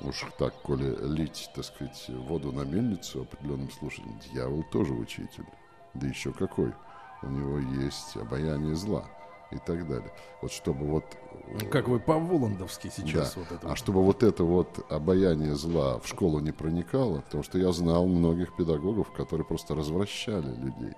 уж 0.02 0.26
так, 0.38 0.54
коли 0.64 0.98
лить, 1.08 1.50
так 1.56 1.64
сказать, 1.64 2.06
воду 2.10 2.52
на 2.52 2.64
мельницу 2.64 3.22
определенным 3.22 3.72
слушателям, 3.72 4.20
дьявол 4.34 4.64
тоже 4.70 4.94
учитель. 4.94 5.46
Да 5.94 6.06
еще 6.06 6.34
какой. 6.34 6.74
У 7.22 7.28
него 7.28 7.58
есть 7.82 8.18
обаяние 8.18 8.76
зла 8.76 9.06
и 9.52 9.58
так 9.58 9.88
далее. 9.88 10.12
Вот 10.42 10.52
чтобы 10.52 10.86
вот... 10.86 11.06
Ну, 11.48 11.70
как 11.70 11.88
вы 11.88 12.00
по-воландовски 12.00 12.92
сейчас 12.96 13.34
да. 13.34 13.42
вот 13.42 13.52
это. 13.52 13.72
А 13.72 13.76
чтобы 13.76 14.04
вот 14.04 14.24
это 14.24 14.44
вот 14.44 14.86
обаяние 14.90 15.56
зла 15.56 16.00
в 16.00 16.08
школу 16.08 16.40
не 16.40 16.52
проникало, 16.52 17.22
потому 17.22 17.44
что 17.44 17.58
я 17.58 17.72
знал 17.72 18.06
многих 18.08 18.56
педагогов, 18.56 19.12
которые 19.12 19.46
просто 19.46 19.76
развращали 19.76 20.54
людей. 20.56 20.94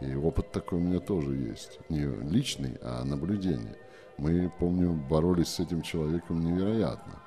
И 0.00 0.14
опыт 0.14 0.52
такой 0.52 0.78
у 0.78 0.82
меня 0.82 1.00
тоже 1.00 1.34
есть. 1.34 1.80
Не 1.88 2.06
личный, 2.06 2.78
а 2.82 3.04
наблюдение. 3.04 3.76
Мы, 4.16 4.50
помню, 4.58 4.92
боролись 4.92 5.48
с 5.48 5.60
этим 5.60 5.82
человеком 5.82 6.40
невероятно. 6.40 7.20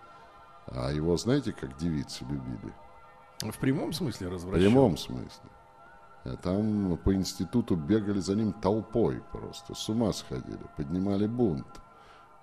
А 0.68 0.92
его, 0.92 1.18
знаете, 1.18 1.52
как 1.52 1.78
девицы 1.78 2.24
любили? 2.24 2.74
В 3.42 3.58
прямом 3.60 3.92
смысле 3.94 4.30
развращали? 4.30 4.68
В 4.68 4.72
прямом 4.72 4.98
смысле. 4.98 5.50
А 6.24 6.36
там 6.36 6.98
по 7.04 7.16
институту 7.16 7.76
бегали 7.76 8.20
за 8.20 8.36
ним 8.36 8.54
толпой 8.54 9.22
просто, 9.32 9.74
с 9.74 9.90
ума 9.90 10.14
сходили, 10.14 10.60
поднимали 10.78 11.26
бунт 11.26 11.66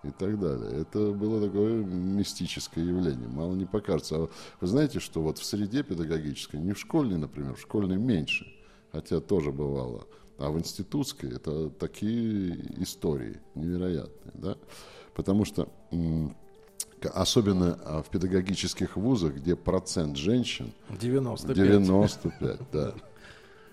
и 0.02 0.11
так 0.11 0.38
далее. 0.40 0.80
Это 0.80 1.12
было 1.12 1.40
такое 1.47 1.85
мистическое 1.85 2.85
явление, 2.85 3.28
мало 3.28 3.54
не 3.54 3.66
покажется. 3.66 4.16
А 4.16 4.28
вы 4.61 4.66
знаете, 4.66 4.99
что 5.00 5.23
вот 5.23 5.38
в 5.38 5.44
среде 5.44 5.82
педагогической, 5.82 6.61
не 6.61 6.73
в 6.73 6.78
школьной, 6.78 7.18
например, 7.18 7.54
в 7.54 7.61
школьной 7.61 7.97
меньше, 7.97 8.47
хотя 8.92 9.20
тоже 9.20 9.52
бывало, 9.52 10.06
а 10.38 10.50
в 10.50 10.58
институтской 10.58 11.35
это 11.35 11.70
такие 11.70 12.82
истории 12.82 13.40
невероятные, 13.54 14.35
да, 14.35 14.56
потому 15.14 15.44
что 15.44 15.68
особенно 17.14 17.78
а, 17.85 18.02
в 18.02 18.08
педагогических 18.08 18.97
вузах, 18.97 19.35
где 19.35 19.54
процент 19.54 20.16
женщин 20.16 20.73
95, 21.00 21.56
95 21.56 22.61
да, 22.73 22.94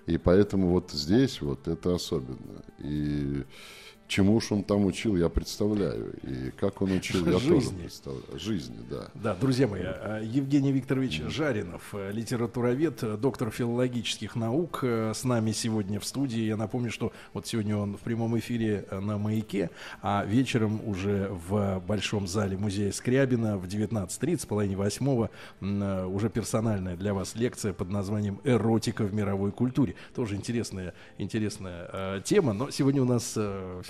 и 0.06 0.18
поэтому 0.18 0.70
вот 0.70 0.92
здесь 0.92 1.42
вот 1.42 1.68
это 1.68 1.96
особенно. 1.96 2.64
И 2.80 3.44
Чему 4.08 4.36
уж 4.36 4.52
он 4.52 4.64
там 4.64 4.86
учил, 4.86 5.18
я 5.18 5.30
представляю. 5.30 6.14
И 6.22 6.52
как 6.52 6.82
он 6.84 6.92
учил, 6.92 7.26
я 7.26 7.40
Жизни. 7.40 7.50
тоже 7.50 7.70
представляю. 7.72 8.40
Жизни, 8.40 8.78
да. 8.88 9.08
Да, 9.16 9.36
друзья 9.36 9.68
мои, 9.68 9.82
а, 9.84 10.22
Евгений 10.22 10.72
Викторович 10.72 11.24
Жаринов, 11.28 11.90
э, 11.94 12.12
литературовед, 12.12 13.02
э, 13.02 13.18
доктор 13.18 13.50
филологических 13.50 14.36
наук, 14.36 14.82
э, 14.84 15.12
с 15.16 15.24
нами 15.24 15.54
сегодня 15.54 16.00
в 16.00 16.06
студии. 16.06 16.42
Я 16.42 16.56
напомню, 16.56 16.92
что 16.92 17.14
вот 17.34 17.48
сегодня 17.48 17.78
он 17.78 17.98
в 17.98 18.02
прямом 18.02 18.38
эфире 18.38 18.86
на 18.92 19.18
«Маяке», 19.18 19.72
а 20.04 20.24
вечером 20.24 20.88
уже 20.88 21.30
в 21.32 21.82
Большом 21.88 22.28
зале 22.28 22.58
музея 22.58 22.92
Скрябина 22.92 23.58
в 23.58 23.66
19.30, 23.66 24.48
половине 24.48 24.76
восьмого, 24.78 25.32
уже 25.62 26.30
персональная 26.30 26.96
для 26.96 27.16
вас 27.16 27.36
лекция 27.36 27.74
под 27.74 27.90
названием 27.90 28.40
«Эротика 28.44 29.04
в 29.04 29.14
мировой 29.16 29.52
культуре». 29.52 29.96
Тоже 30.14 30.36
интересная, 30.36 30.94
интересная 31.18 32.22
тема, 32.22 32.54
но 32.54 32.70
сегодня 32.70 33.02
у 33.02 33.06
нас 33.06 33.36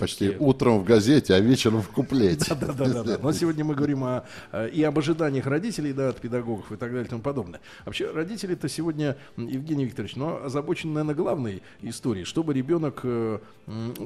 Почти 0.06 0.36
утром 0.40 0.80
в 0.80 0.84
газете, 0.84 1.34
а 1.34 1.40
вечером 1.40 1.82
в 1.82 1.90
куплете. 1.90 2.56
Да, 2.56 2.74
да, 2.74 2.88
да, 2.88 3.04
да. 3.04 3.18
Но 3.22 3.32
сегодня 3.32 3.66
мы 3.66 3.76
говорим 3.76 4.04
о, 4.04 4.26
и 4.72 4.84
об 4.84 4.98
ожиданиях 5.00 5.46
родителей, 5.48 5.94
да, 5.94 6.10
от 6.10 6.22
педагогов 6.22 6.72
и 6.72 6.76
так 6.76 6.92
далее 6.92 7.06
и 7.06 7.10
тому 7.10 7.22
подобное. 7.22 7.60
Вообще, 7.86 8.12
родители-то 8.12 8.70
сегодня, 8.70 9.18
Евгений 9.38 9.86
Викторович, 9.86 10.16
но 10.16 10.44
озабочены, 10.44 10.94
наверное, 10.94 11.16
главной 11.16 11.64
историей, 11.82 12.26
чтобы 12.26 12.54
ребенок 12.54 13.02
э, 13.04 13.40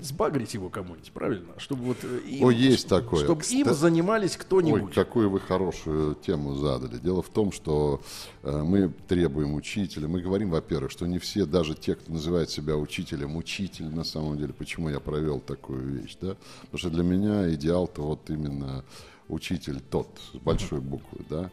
сбагрить 0.01 0.53
его 0.53 0.69
кому-нибудь, 0.69 1.11
правильно? 1.11 1.53
Чтобы 1.57 1.83
вот 1.83 1.97
э, 2.03 2.19
им, 2.27 2.45
О, 2.45 2.51
есть 2.51 2.87
такое. 2.87 3.23
Чтобы 3.23 3.41
Кстати, 3.41 3.59
им 3.59 3.73
занимались 3.73 4.37
кто-нибудь. 4.37 4.83
Ой, 4.83 4.91
какую 4.93 5.29
вы 5.29 5.39
хорошую 5.39 6.15
тему 6.15 6.55
задали. 6.55 6.97
Дело 6.97 7.21
в 7.21 7.29
том, 7.29 7.51
что 7.51 8.01
э, 8.43 8.63
мы 8.63 8.91
требуем 9.07 9.53
учителя. 9.53 10.07
Мы 10.07 10.21
говорим, 10.21 10.49
во-первых, 10.49 10.91
что 10.91 11.05
не 11.07 11.19
все, 11.19 11.45
даже 11.45 11.75
те, 11.75 11.95
кто 11.95 12.13
называет 12.13 12.49
себя 12.49 12.77
учителем, 12.77 13.35
учитель 13.35 13.89
на 13.89 14.03
самом 14.03 14.37
деле. 14.37 14.53
Почему 14.53 14.89
я 14.89 14.99
провел 14.99 15.39
такую 15.39 15.88
вещь, 15.89 16.17
да? 16.21 16.35
Потому 16.61 16.77
что 16.77 16.89
для 16.89 17.03
меня 17.03 17.53
идеал-то 17.53 18.01
вот 18.01 18.29
именно 18.29 18.83
учитель 19.27 19.79
тот, 19.79 20.07
с 20.33 20.37
большой 20.37 20.81
буквы, 20.81 21.25
да, 21.29 21.51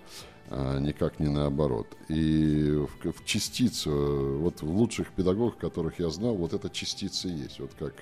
а 0.48 0.78
никак 0.78 1.18
не 1.20 1.28
наоборот. 1.28 1.86
И 2.08 2.70
в, 2.70 3.12
в 3.12 3.24
частицу, 3.24 4.38
вот 4.40 4.62
в 4.62 4.70
лучших 4.70 5.12
педагогах, 5.12 5.58
которых 5.58 5.98
я 5.98 6.08
знал, 6.10 6.34
вот 6.34 6.52
эта 6.54 6.70
частица 6.70 7.28
есть. 7.28 7.58
Вот 7.58 7.72
как 7.78 7.94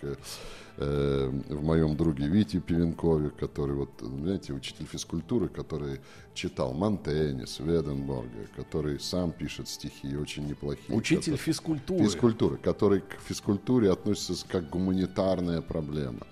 э, 0.77 1.31
в 1.49 1.65
моем 1.65 1.97
друге 1.97 2.27
Вите 2.29 2.61
Пивенкове, 2.61 3.31
который, 3.31 3.75
вот, 3.75 3.91
знаете, 4.01 4.53
учитель 4.53 4.87
физкультуры, 4.87 5.49
который 5.49 6.01
читал 6.35 6.73
Монтенни, 6.73 7.45
Сведенборга, 7.45 8.49
который 8.57 8.99
сам 9.01 9.33
пишет 9.33 9.69
стихи 9.69 10.17
очень 10.17 10.47
неплохие. 10.47 10.97
Учитель 10.97 11.33
который, 11.33 11.39
физкультуры. 11.39 12.05
Физкультуры, 12.05 12.57
который 12.59 13.01
к 13.01 13.21
физкультуре 13.27 13.91
относится 13.91 14.47
как 14.49 14.69
гуманитарная 14.71 15.61
проблема 15.61 16.27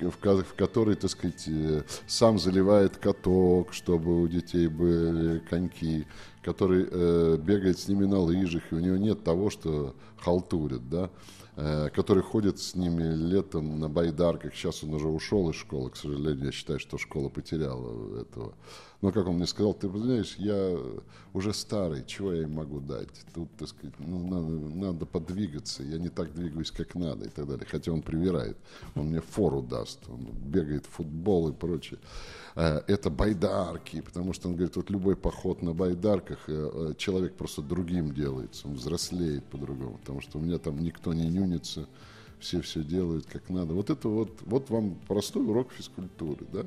в, 0.00 0.42
в 0.42 0.54
которой, 0.54 0.94
так 0.96 1.10
сказать, 1.10 1.44
э, 1.48 1.82
сам 2.06 2.38
заливает 2.38 2.96
каток, 2.96 3.72
чтобы 3.72 4.22
у 4.22 4.28
детей 4.28 4.68
были 4.68 5.40
коньки, 5.40 6.06
который 6.48 6.88
э, 6.90 7.36
бегает 7.36 7.78
с 7.78 7.88
ними 7.88 8.06
на 8.06 8.20
лыжах, 8.20 8.62
и 8.72 8.74
у 8.74 8.78
него 8.78 8.96
нет 8.96 9.22
того, 9.22 9.50
что 9.50 9.94
халтурит, 10.16 10.88
да. 10.88 11.10
э, 11.56 11.90
который 11.90 12.22
ходит 12.22 12.58
с 12.58 12.74
ними 12.74 13.02
летом 13.02 13.78
на 13.78 13.90
байдарках. 13.90 14.54
Сейчас 14.54 14.82
он 14.82 14.94
уже 14.94 15.08
ушел 15.08 15.50
из 15.50 15.56
школы, 15.56 15.90
к 15.90 15.96
сожалению. 15.96 16.46
Я 16.46 16.52
считаю, 16.52 16.78
что 16.78 16.96
школа 16.96 17.28
потеряла 17.28 18.22
этого. 18.22 18.54
Но, 19.02 19.12
как 19.12 19.28
он 19.28 19.36
мне 19.36 19.46
сказал, 19.46 19.74
ты 19.74 19.88
знаешь, 19.88 20.36
я 20.38 20.76
уже 21.32 21.52
старый, 21.52 22.04
чего 22.06 22.32
я 22.32 22.42
им 22.42 22.54
могу 22.54 22.80
дать? 22.80 23.08
Тут, 23.34 23.48
так 23.56 23.68
сказать, 23.68 23.94
ну, 23.98 24.18
надо, 24.26 24.76
надо 24.76 25.06
подвигаться, 25.06 25.82
я 25.82 25.98
не 25.98 26.08
так 26.08 26.34
двигаюсь, 26.34 26.70
как 26.70 26.94
надо 26.94 27.26
и 27.26 27.28
так 27.28 27.46
далее. 27.46 27.66
Хотя 27.70 27.92
он 27.92 28.02
привирает, 28.02 28.56
он 28.96 29.08
мне 29.08 29.20
фору 29.20 29.62
даст, 29.62 30.00
он 30.08 30.26
бегает 30.32 30.86
в 30.86 30.90
футбол 30.90 31.48
и 31.50 31.52
прочее. 31.52 31.98
Э, 32.58 32.82
это 32.88 33.08
байдарки, 33.08 34.00
потому 34.00 34.32
что 34.32 34.48
он 34.48 34.56
говорит, 34.56 34.74
вот 34.74 34.90
любой 34.90 35.14
поход 35.14 35.62
на 35.62 35.74
байдарках, 35.74 36.40
э, 36.48 36.70
э, 36.72 36.94
человек 36.98 37.36
просто 37.36 37.62
другим 37.62 38.12
делается, 38.12 38.66
он 38.66 38.74
взрослеет 38.74 39.44
по-другому, 39.44 39.98
потому 39.98 40.20
что 40.20 40.38
у 40.38 40.40
меня 40.40 40.58
там 40.58 40.82
никто 40.82 41.14
не 41.14 41.28
нюнится, 41.28 41.86
все 42.40 42.60
все 42.60 42.82
делают 42.82 43.26
как 43.26 43.48
надо. 43.48 43.74
Вот 43.74 43.90
это 43.90 44.08
вот, 44.08 44.40
вот 44.44 44.70
вам 44.70 44.96
простой 45.06 45.46
урок 45.46 45.70
физкультуры, 45.70 46.46
да? 46.52 46.64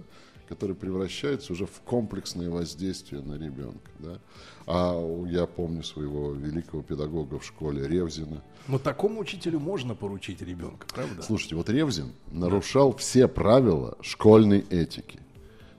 который 0.48 0.78
превращается 0.78 1.52
уже 1.52 1.66
в 1.66 1.82
комплексное 1.82 2.50
воздействие 2.50 3.22
на 3.22 3.34
ребенка. 3.34 3.92
Да? 4.00 4.20
А 4.68 5.26
я 5.26 5.46
помню 5.46 5.84
своего 5.84 6.32
великого 6.32 6.84
педагога 6.84 7.38
в 7.38 7.46
школе 7.46 7.86
Ревзина. 7.86 8.42
Но 8.70 8.80
такому 8.80 9.20
учителю 9.20 9.60
можно 9.60 9.94
поручить 9.94 10.42
ребенка, 10.42 10.88
правда? 10.94 11.22
Слушайте, 11.22 11.56
вот 11.56 11.70
Ревзин 11.70 12.14
нарушал 12.32 12.96
все 12.96 13.28
правила 13.28 13.98
школьной 14.02 14.60
этики. 14.70 15.21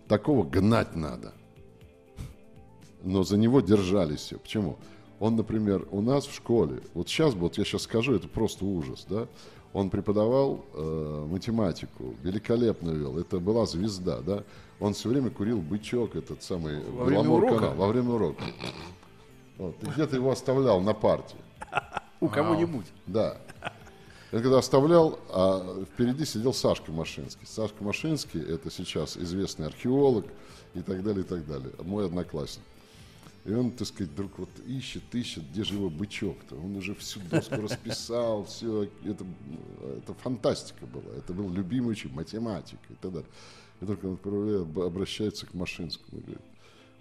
Такого 0.09 0.45
гнать 0.45 0.95
надо. 0.97 1.33
Но 3.03 3.25
за 3.25 3.37
него 3.37 3.61
держались 3.61 4.21
все. 4.21 4.39
Почему? 4.39 4.79
Он, 5.19 5.37
например, 5.37 5.87
у 5.91 6.01
нас 6.01 6.27
в 6.27 6.35
школе, 6.35 6.83
вот 6.95 7.09
сейчас, 7.09 7.35
вот 7.35 7.57
я 7.57 7.65
сейчас 7.65 7.83
скажу, 7.83 8.15
это 8.15 8.29
просто 8.29 8.65
ужас, 8.65 9.07
да? 9.09 9.29
Он 9.73 9.89
преподавал 9.89 10.65
э, 10.75 11.27
математику, 11.31 12.15
великолепно 12.23 12.91
вел. 12.91 13.19
Это 13.19 13.39
была 13.39 13.65
звезда, 13.65 14.21
да. 14.21 14.45
Он 14.81 14.93
все 14.93 15.09
время 15.09 15.31
курил 15.31 15.63
бычок, 15.63 16.17
этот 16.17 16.43
самый 16.43 16.85
во 16.91 17.05
время 17.05 17.31
урока. 17.31 17.55
Канал, 17.55 17.75
во 17.77 17.87
время 17.87 18.11
урока. 18.11 18.45
Вот, 19.59 19.77
где-то 19.81 20.17
его 20.17 20.31
оставлял 20.31 20.81
на 20.81 20.93
партии. 20.93 21.39
У 22.21 22.29
кого-нибудь. 22.29 22.87
Да. 23.07 23.39
Я 24.33 24.41
когда 24.41 24.59
оставлял, 24.59 25.21
а 25.29 25.85
впереди 25.93 26.25
сидел 26.25 26.55
Сашка 26.55 26.91
Машинский. 26.91 27.47
Сашка 27.47 27.85
Машинский– 27.85 28.41
это 28.49 28.71
сейчас 28.71 29.19
известный 29.19 29.67
археолог 29.67 30.25
и 30.73 30.81
так 30.81 31.03
далее, 31.05 31.23
и 31.23 31.27
так 31.27 31.47
далее. 31.47 31.71
Мой 31.85 32.07
одноклассник. 32.07 32.65
И 33.45 33.53
он, 33.53 33.73
так 33.73 33.87
сказать, 33.87 34.11
вдруг 34.13 34.39
вот 34.39 34.49
ищет, 34.67 35.03
ищет, 35.13 35.43
где 35.51 35.65
же 35.65 35.75
его 35.75 35.91
бычок-то. 35.91 36.57
Он 36.57 36.77
уже 36.77 36.95
всю 36.95 37.21
доску 37.31 37.57
расписал, 37.57 38.45
все. 38.47 38.85
Это, 39.05 39.27
это 39.99 40.15
фантастика 40.15 40.87
была. 40.87 41.15
Это 41.19 41.35
был 41.35 41.51
любимый 41.51 41.91
учитель, 41.91 42.15
математика 42.15 42.81
и 42.89 42.95
так 42.95 43.13
далее. 43.13 43.29
И 43.83 43.85
только 43.85 44.07
он 44.07 44.83
обращается 44.83 45.45
к 45.45 45.53
Машинскому 45.53 46.21
и 46.21 46.23
говорит, 46.23 46.43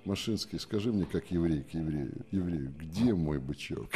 Машинский, 0.06 0.58
скажи 0.60 0.92
мне, 0.92 1.06
как 1.06 1.30
еврей 1.30 1.62
к 1.62 1.76
еврею, 1.76 2.12
еврею, 2.32 2.74
где 2.80 3.14
мой 3.14 3.38
бычок? 3.38 3.88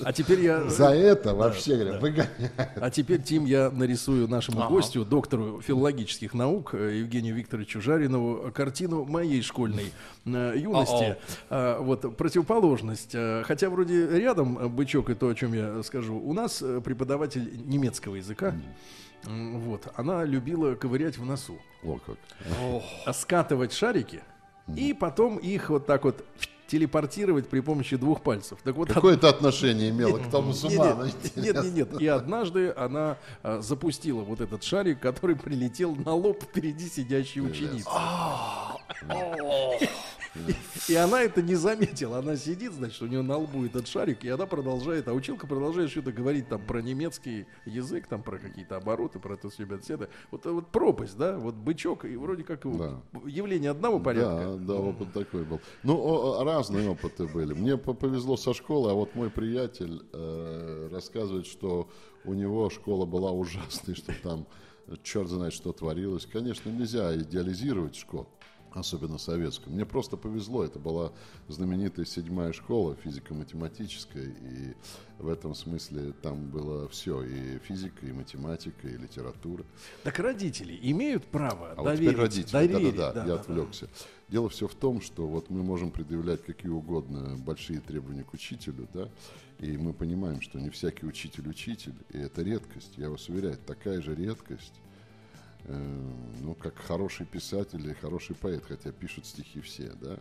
А 0.00 0.12
теперь 0.12 0.40
я... 0.40 0.68
За 0.68 0.90
это 0.90 1.34
вообще, 1.34 1.74
говоря, 1.74 1.98
выгоняют. 1.98 2.52
А 2.76 2.90
теперь, 2.90 3.22
Тим, 3.22 3.44
я 3.44 3.70
нарисую 3.70 4.28
нашему 4.28 4.68
гостю, 4.68 5.04
доктору 5.04 5.60
филологических 5.60 6.32
наук 6.34 6.74
э, 6.74 6.98
Евгению 6.98 7.34
Викторовичу 7.34 7.80
Жаринову, 7.80 8.52
картину 8.52 9.04
моей 9.04 9.42
школьной 9.42 9.92
э, 10.24 10.54
юности. 10.56 11.16
А, 11.50 11.80
вот, 11.80 12.16
противоположность. 12.16 13.14
Э, 13.14 13.42
хотя 13.44 13.68
вроде 13.68 14.06
рядом 14.18 14.68
бычок 14.74 15.10
и 15.10 15.14
то, 15.14 15.28
о 15.28 15.34
чем 15.34 15.54
я 15.54 15.82
скажу. 15.82 16.16
У 16.16 16.32
нас 16.32 16.62
преподаватель 16.84 17.50
немецкого 17.66 18.16
языка. 18.16 18.54
Вот, 19.24 19.88
она 19.96 20.24
любила 20.24 20.74
ковырять 20.74 21.18
в 21.18 21.24
носу. 21.24 21.58
О, 21.82 21.98
как. 22.04 22.16
А 23.06 23.12
скатывать 23.12 23.72
шарики 23.72 24.20
и 24.76 24.92
потом 24.94 25.36
их 25.38 25.70
вот 25.70 25.86
так 25.86 26.04
вот 26.04 26.24
телепортировать 26.72 27.48
при 27.48 27.60
помощи 27.60 27.96
двух 27.96 28.22
пальцев. 28.22 28.58
Так 28.64 28.74
вот, 28.76 28.88
Какое 28.88 29.14
это 29.14 29.28
отношение 29.28 29.90
имело 29.90 30.16
к 30.16 30.30
тому 30.30 30.54
сумма? 30.54 31.04
Нет, 31.04 31.36
нет, 31.36 31.54
нет, 31.64 31.74
нет. 31.74 32.00
И 32.00 32.06
однажды 32.06 32.72
она 32.74 33.18
а, 33.42 33.60
запустила 33.60 34.22
вот 34.22 34.40
этот 34.40 34.64
шарик, 34.64 34.98
который 34.98 35.36
прилетел 35.36 35.94
на 35.94 36.14
лоб 36.14 36.42
впереди 36.42 36.88
сидящей 36.88 37.42
ученицы. 37.42 37.90
И 40.88 40.94
она 40.94 41.22
это 41.22 41.42
не 41.42 41.54
заметила. 41.54 42.18
Она 42.18 42.36
сидит, 42.36 42.72
значит, 42.72 43.00
у 43.02 43.06
нее 43.06 43.22
на 43.22 43.36
лбу 43.36 43.64
этот 43.64 43.86
шарик, 43.86 44.24
и 44.24 44.28
она 44.28 44.46
продолжает, 44.46 45.08
а 45.08 45.12
училка 45.12 45.46
продолжает 45.46 45.90
что-то 45.90 46.12
говорить 46.12 46.48
там 46.48 46.64
про 46.64 46.80
немецкий 46.80 47.46
язык, 47.66 48.06
там 48.06 48.22
про 48.22 48.38
какие-то 48.38 48.76
обороты, 48.76 49.18
про 49.18 49.34
это 49.34 49.50
все, 49.50 49.64
это. 49.64 50.08
Вот, 50.30 50.44
вот 50.46 50.68
пропасть, 50.68 51.16
да, 51.16 51.38
вот 51.38 51.54
бычок, 51.54 52.04
и 52.04 52.16
вроде 52.16 52.44
как 52.44 52.62
да. 52.76 53.00
явление 53.26 53.70
одного 53.70 54.00
порядка. 54.00 54.56
Да, 54.58 54.74
да, 54.74 54.74
опыт 54.74 55.12
такой 55.12 55.44
был. 55.44 55.60
Ну, 55.82 56.42
разные 56.44 56.88
опыты 56.88 57.26
были. 57.26 57.52
Мне 57.52 57.76
повезло 57.76 58.36
со 58.36 58.54
школы, 58.54 58.90
а 58.90 58.94
вот 58.94 59.14
мой 59.14 59.30
приятель 59.30 60.02
э, 60.12 60.88
рассказывает, 60.90 61.46
что 61.46 61.88
у 62.24 62.34
него 62.34 62.70
школа 62.70 63.04
была 63.04 63.32
ужасной, 63.32 63.94
что 63.94 64.12
там 64.22 64.46
черт 65.02 65.28
знает, 65.28 65.52
что 65.52 65.72
творилось. 65.72 66.26
Конечно, 66.26 66.70
нельзя 66.70 67.14
идеализировать 67.16 67.96
школу 67.96 68.28
особенно 68.76 69.18
советскую. 69.18 69.74
Мне 69.74 69.84
просто 69.84 70.16
повезло, 70.16 70.64
это 70.64 70.78
была 70.78 71.12
знаменитая 71.48 72.04
седьмая 72.04 72.52
школа 72.52 72.96
физико-математическая, 72.96 74.24
и 74.24 74.74
в 75.18 75.28
этом 75.28 75.54
смысле 75.54 76.12
там 76.22 76.48
было 76.50 76.88
все, 76.88 77.22
и 77.22 77.58
физика, 77.58 78.06
и 78.06 78.12
математика, 78.12 78.88
и 78.88 78.96
литература. 78.96 79.64
Так 80.02 80.18
родители 80.18 80.78
имеют 80.82 81.24
право 81.26 81.72
а 81.72 81.82
доверить, 81.82 82.16
вот 82.16 82.22
родители, 82.22 82.52
доверить, 82.52 82.96
да, 82.96 83.12
да, 83.12 83.12
да, 83.12 83.20
я 83.20 83.34
да, 83.34 83.40
отвлекся. 83.40 83.86
Да. 83.86 83.92
Дело 84.28 84.48
все 84.48 84.66
в 84.66 84.74
том, 84.74 85.00
что 85.00 85.26
вот 85.26 85.50
мы 85.50 85.62
можем 85.62 85.90
предъявлять 85.90 86.42
какие 86.42 86.70
угодно 86.70 87.36
большие 87.36 87.80
требования 87.80 88.24
к 88.24 88.32
учителю, 88.32 88.88
да, 88.94 89.08
и 89.58 89.76
мы 89.76 89.92
понимаем, 89.92 90.40
что 90.40 90.58
не 90.58 90.70
всякий 90.70 91.06
учитель 91.06 91.48
учитель, 91.48 91.94
и 92.10 92.18
это 92.18 92.42
редкость, 92.42 92.94
я 92.96 93.10
вас 93.10 93.28
уверяю, 93.28 93.58
такая 93.66 94.00
же 94.00 94.14
редкость, 94.14 94.74
ну, 95.64 96.54
как 96.54 96.76
хороший 96.76 97.26
писатель 97.26 97.80
или 97.80 97.92
хороший 97.92 98.34
поэт, 98.34 98.64
хотя 98.66 98.90
пишут 98.92 99.26
стихи 99.26 99.60
все, 99.60 99.92
да. 100.00 100.18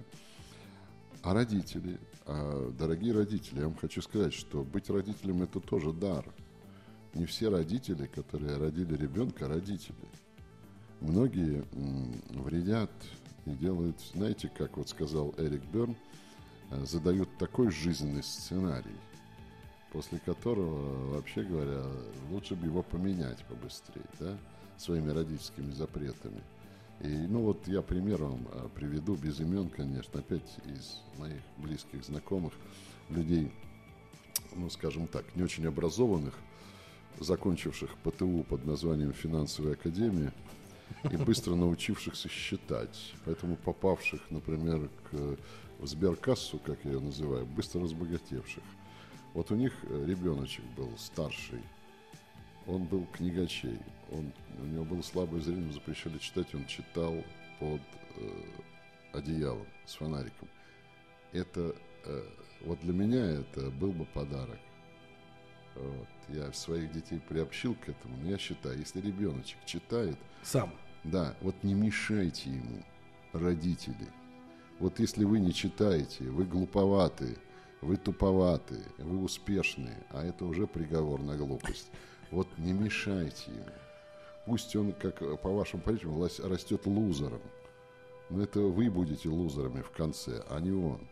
А 1.23 1.33
родители, 1.33 1.99
а, 2.25 2.71
дорогие 2.71 3.13
родители, 3.13 3.59
я 3.59 3.65
вам 3.65 3.75
хочу 3.75 4.01
сказать, 4.01 4.33
что 4.33 4.63
быть 4.63 4.89
родителем 4.89 5.43
это 5.43 5.59
тоже 5.59 5.93
дар. 5.93 6.25
Не 7.13 7.25
все 7.25 7.49
родители, 7.49 8.07
которые 8.07 8.57
родили 8.57 8.95
ребенка, 8.95 9.47
родители. 9.47 9.95
Многие 10.99 11.63
вредят 12.29 12.91
и 13.45 13.51
делают, 13.51 13.99
знаете, 14.13 14.51
как 14.55 14.77
вот 14.77 14.89
сказал 14.89 15.33
Эрик 15.37 15.63
Берн, 15.65 15.95
э, 16.69 16.85
задают 16.85 17.29
такой 17.37 17.71
жизненный 17.71 18.23
сценарий, 18.23 18.95
после 19.91 20.19
которого, 20.19 21.15
вообще 21.15 21.43
говоря, 21.43 21.83
лучше 22.29 22.55
бы 22.55 22.67
его 22.67 22.83
поменять 22.83 23.43
побыстрее, 23.45 24.05
да 24.19 24.37
своими 24.81 25.11
родительскими 25.11 25.71
запретами. 25.71 26.41
И, 27.01 27.07
ну 27.07 27.41
вот 27.41 27.67
я 27.67 27.81
пример 27.81 28.23
вам 28.23 28.47
а, 28.51 28.69
приведу, 28.69 29.15
без 29.15 29.39
имен, 29.39 29.69
конечно, 29.69 30.19
опять 30.19 30.57
из 30.65 31.01
моих 31.17 31.41
близких 31.57 32.03
знакомых, 32.03 32.53
людей, 33.09 33.51
ну, 34.55 34.69
скажем 34.69 35.07
так, 35.07 35.25
не 35.35 35.43
очень 35.43 35.65
образованных, 35.65 36.35
закончивших 37.19 37.95
ПТУ 38.03 38.45
под 38.47 38.65
названием 38.65 39.13
«Финансовая 39.13 39.73
академия», 39.73 40.33
и 41.09 41.17
быстро 41.17 41.55
научившихся 41.55 42.29
считать. 42.29 43.13
Поэтому 43.25 43.55
попавших, 43.55 44.21
например, 44.29 44.89
к, 45.09 45.37
в 45.79 45.87
сберкассу, 45.87 46.59
как 46.59 46.83
я 46.83 46.91
ее 46.91 46.99
называю, 46.99 47.45
быстро 47.45 47.81
разбогатевших. 47.81 48.63
Вот 49.33 49.51
у 49.51 49.55
них 49.55 49.73
э, 49.83 50.05
ребеночек 50.05 50.65
был 50.77 50.89
старший, 50.97 51.61
он 52.67 52.83
был 52.83 53.07
книгачей. 53.13 53.79
Он, 54.11 54.31
у 54.59 54.65
него 54.65 54.83
было 54.83 55.01
слабое 55.01 55.41
зрение, 55.41 55.71
запрещали 55.71 56.17
читать, 56.17 56.53
он 56.53 56.65
читал 56.65 57.15
под 57.59 57.81
э, 58.17 58.43
одеялом 59.13 59.65
с 59.85 59.95
фонариком. 59.95 60.47
Это, 61.31 61.75
э, 62.05 62.23
вот 62.61 62.79
для 62.81 62.93
меня 62.93 63.23
это 63.25 63.69
был 63.71 63.91
бы 63.91 64.05
подарок. 64.05 64.59
Вот. 65.75 66.07
Я 66.27 66.51
своих 66.51 66.91
детей 66.91 67.19
приобщил 67.19 67.75
к 67.75 67.89
этому, 67.89 68.17
но 68.17 68.29
я 68.29 68.37
считаю, 68.37 68.77
если 68.77 68.99
ребеночек 68.99 69.57
читает... 69.65 70.17
Сам. 70.43 70.73
Да, 71.03 71.35
вот 71.41 71.55
не 71.63 71.73
мешайте 71.73 72.49
ему, 72.49 72.83
родители. 73.33 74.07
Вот 74.79 74.99
если 74.99 75.23
вы 75.23 75.39
не 75.39 75.53
читаете, 75.53 76.25
вы 76.25 76.43
глуповатые, 76.43 77.37
вы 77.81 77.97
туповатые, 77.97 78.83
вы 78.97 79.23
успешные, 79.23 79.97
а 80.09 80.23
это 80.23 80.45
уже 80.45 80.67
приговор 80.67 81.21
на 81.21 81.37
глупость. 81.37 81.89
Вот 82.29 82.47
не 82.57 82.73
мешайте 82.73 83.51
ему. 83.51 83.80
Пусть 84.45 84.75
он, 84.75 84.93
как 84.93 85.19
по 85.41 85.49
вашим 85.49 85.81
понятиям, 85.81 86.21
растет 86.23 86.85
лузером. 86.85 87.41
Но 88.29 88.43
это 88.43 88.59
вы 88.59 88.89
будете 88.89 89.29
лузерами 89.29 89.81
в 89.81 89.91
конце, 89.91 90.43
а 90.49 90.59
не 90.59 90.71
он. 90.71 91.07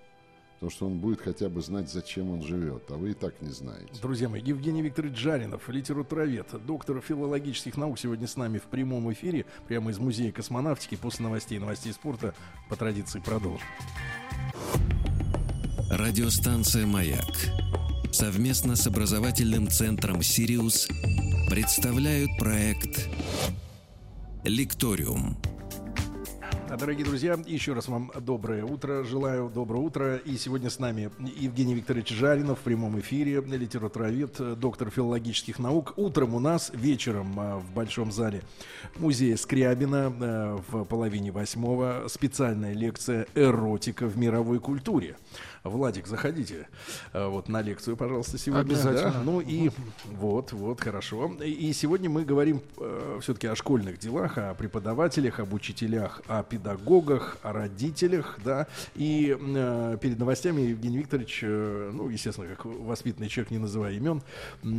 Потому 0.55 0.71
что 0.71 0.87
он 0.87 0.99
будет 0.99 1.21
хотя 1.21 1.47
бы 1.47 1.61
знать, 1.61 1.89
зачем 1.89 2.31
он 2.31 2.41
живет, 2.41 2.83
а 2.89 2.95
вы 2.95 3.11
и 3.11 3.13
так 3.13 3.41
не 3.41 3.49
знаете. 3.49 3.93
Друзья 4.01 4.27
мои, 4.27 4.41
Евгений 4.41 4.81
Викторович 4.81 5.17
Жаринов, 5.17 5.69
литературовед, 5.69 6.47
доктор 6.65 6.99
филологических 6.99 7.77
наук, 7.77 7.97
сегодня 7.97 8.27
с 8.27 8.35
нами 8.35 8.57
в 8.57 8.63
прямом 8.63 9.11
эфире, 9.13 9.45
прямо 9.69 9.91
из 9.91 9.99
Музея 9.99 10.33
космонавтики. 10.33 10.95
После 10.95 11.23
новостей 11.23 11.57
и 11.57 11.61
новостей 11.61 11.93
спорта 11.93 12.33
по 12.67 12.75
традиции 12.75 13.21
продолжим. 13.21 13.65
Радиостанция 15.89 16.85
«Маяк» 16.85 17.35
совместно 18.11 18.75
с 18.75 18.85
образовательным 18.85 19.69
центром 19.69 20.21
«Сириус» 20.21 20.89
представляют 21.49 22.37
проект 22.37 23.09
«Лекториум». 24.43 25.35
Дорогие 26.77 27.03
друзья, 27.03 27.35
еще 27.47 27.73
раз 27.73 27.87
вам 27.87 28.11
доброе 28.21 28.63
утро. 28.63 29.03
Желаю 29.03 29.49
доброе 29.49 29.79
утро. 29.79 30.17
И 30.17 30.37
сегодня 30.37 30.69
с 30.69 30.77
нами 30.77 31.09
Евгений 31.35 31.73
Викторович 31.73 32.09
Жаринов 32.09 32.59
в 32.59 32.61
прямом 32.61 32.99
эфире, 32.99 33.41
литературовед, 33.41 34.59
доктор 34.59 34.91
филологических 34.91 35.57
наук. 35.57 35.93
Утром 35.97 36.35
у 36.35 36.39
нас, 36.39 36.71
вечером 36.71 37.33
а, 37.39 37.57
в 37.57 37.73
Большом 37.73 38.11
зале 38.11 38.43
музея 38.97 39.35
Скрябина 39.35 40.13
а, 40.21 40.63
в 40.69 40.83
половине 40.85 41.31
восьмого 41.31 42.03
специальная 42.07 42.73
лекция 42.73 43.25
«Эротика 43.33 44.05
в 44.05 44.15
мировой 44.17 44.59
культуре». 44.59 45.17
Владик, 45.63 46.07
заходите 46.07 46.67
э, 47.13 47.27
вот 47.27 47.49
на 47.49 47.61
лекцию, 47.61 47.97
пожалуйста, 47.97 48.37
сегодня. 48.37 48.61
Обязательно. 48.61 49.11
Да? 49.11 49.21
Ну 49.23 49.41
и 49.41 49.69
вот, 50.05 50.53
вот, 50.53 50.79
хорошо. 50.81 51.31
И 51.43 51.71
сегодня 51.73 52.09
мы 52.09 52.23
говорим 52.23 52.61
э, 52.77 53.19
все-таки 53.21 53.47
о 53.47 53.55
школьных 53.55 53.99
делах, 53.99 54.37
о 54.37 54.53
преподавателях, 54.53 55.39
об 55.39 55.53
учителях, 55.53 56.21
о 56.27 56.43
педагогах, 56.43 57.37
о 57.43 57.51
родителях, 57.53 58.39
да. 58.43 58.67
И 58.95 59.37
э, 59.39 59.97
перед 60.01 60.17
новостями 60.19 60.61
Евгений 60.61 60.99
Викторович, 60.99 61.39
э, 61.43 61.91
ну, 61.93 62.09
естественно, 62.09 62.47
как 62.47 62.65
воспитанный 62.65 63.27
человек, 63.27 63.51
не 63.51 63.57
называя 63.57 63.93
имен, 63.93 64.21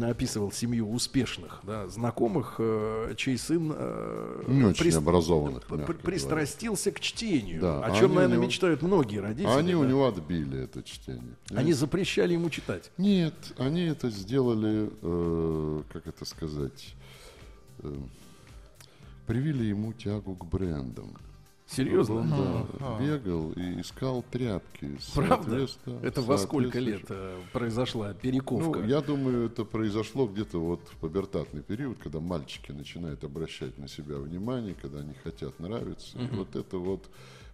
описывал 0.03 0.51
семью 0.53 0.91
успешных, 0.91 1.61
да, 1.63 1.89
знакомых, 1.89 2.57
э, 2.59 3.15
чей 3.17 3.37
сын 3.39 3.73
э, 3.77 4.45
Не 4.49 4.65
очень 4.65 4.87
прис- 4.87 4.97
образованных, 4.97 5.67
пр- 5.67 5.79
мягко 5.81 5.93
пристрастился 5.95 6.91
к 6.93 7.01
чтению, 7.01 7.61
Да, 7.61 7.85
о 7.85 7.91
чем, 7.91 7.97
они 7.97 8.05
у 8.05 8.09
наверное, 8.15 8.37
него- 8.37 8.45
мечтают 8.47 8.83
многие 8.83 9.19
родители. 9.19 9.51
Они 9.51 9.75
у 9.75 9.83
да. 9.83 9.89
него 9.89 10.07
отбили 10.09 10.70
это 10.71 10.83
чтение. 10.83 11.37
Они 11.51 11.73
запрещали 11.73 12.35
ему 12.35 12.51
читать. 12.51 12.91
Нет, 12.97 13.35
они 13.59 13.83
это 13.83 14.11
сделали, 14.11 14.91
э, 15.03 15.83
как 15.93 16.07
это 16.07 16.25
сказать, 16.25 16.95
э, 17.81 17.95
привили 19.27 19.65
ему 19.65 19.93
тягу 19.93 20.37
к 20.37 20.45
брендам. 20.45 21.17
Серьезно? 21.67 22.17
Он 22.17 22.31
да, 22.81 22.99
бегал 22.99 23.53
и 23.53 23.81
искал 23.81 24.25
тряпки. 24.29 24.99
Правда? 25.15 25.69
Это 26.03 26.21
во 26.21 26.37
сколько 26.37 26.81
лет 26.81 27.05
э, 27.09 27.41
произошла 27.53 28.13
перековка? 28.13 28.81
Ну, 28.81 28.87
я 28.87 29.01
думаю, 29.01 29.47
это 29.47 29.65
произошло 29.65 30.27
где-то 30.27 30.59
вот 30.59 30.81
в 30.89 30.97
пубертатный 30.97 31.63
период, 31.63 31.99
когда 31.99 32.19
мальчики 32.19 32.73
начинают 32.73 33.23
обращать 33.23 33.79
на 33.79 33.87
себя 33.87 34.17
внимание, 34.17 34.75
когда 34.75 34.99
они 34.99 35.15
хотят 35.23 35.61
нравиться. 35.61 36.19
И 36.19 36.27
вот 36.35 36.57
это 36.57 36.79
вот 36.79 37.09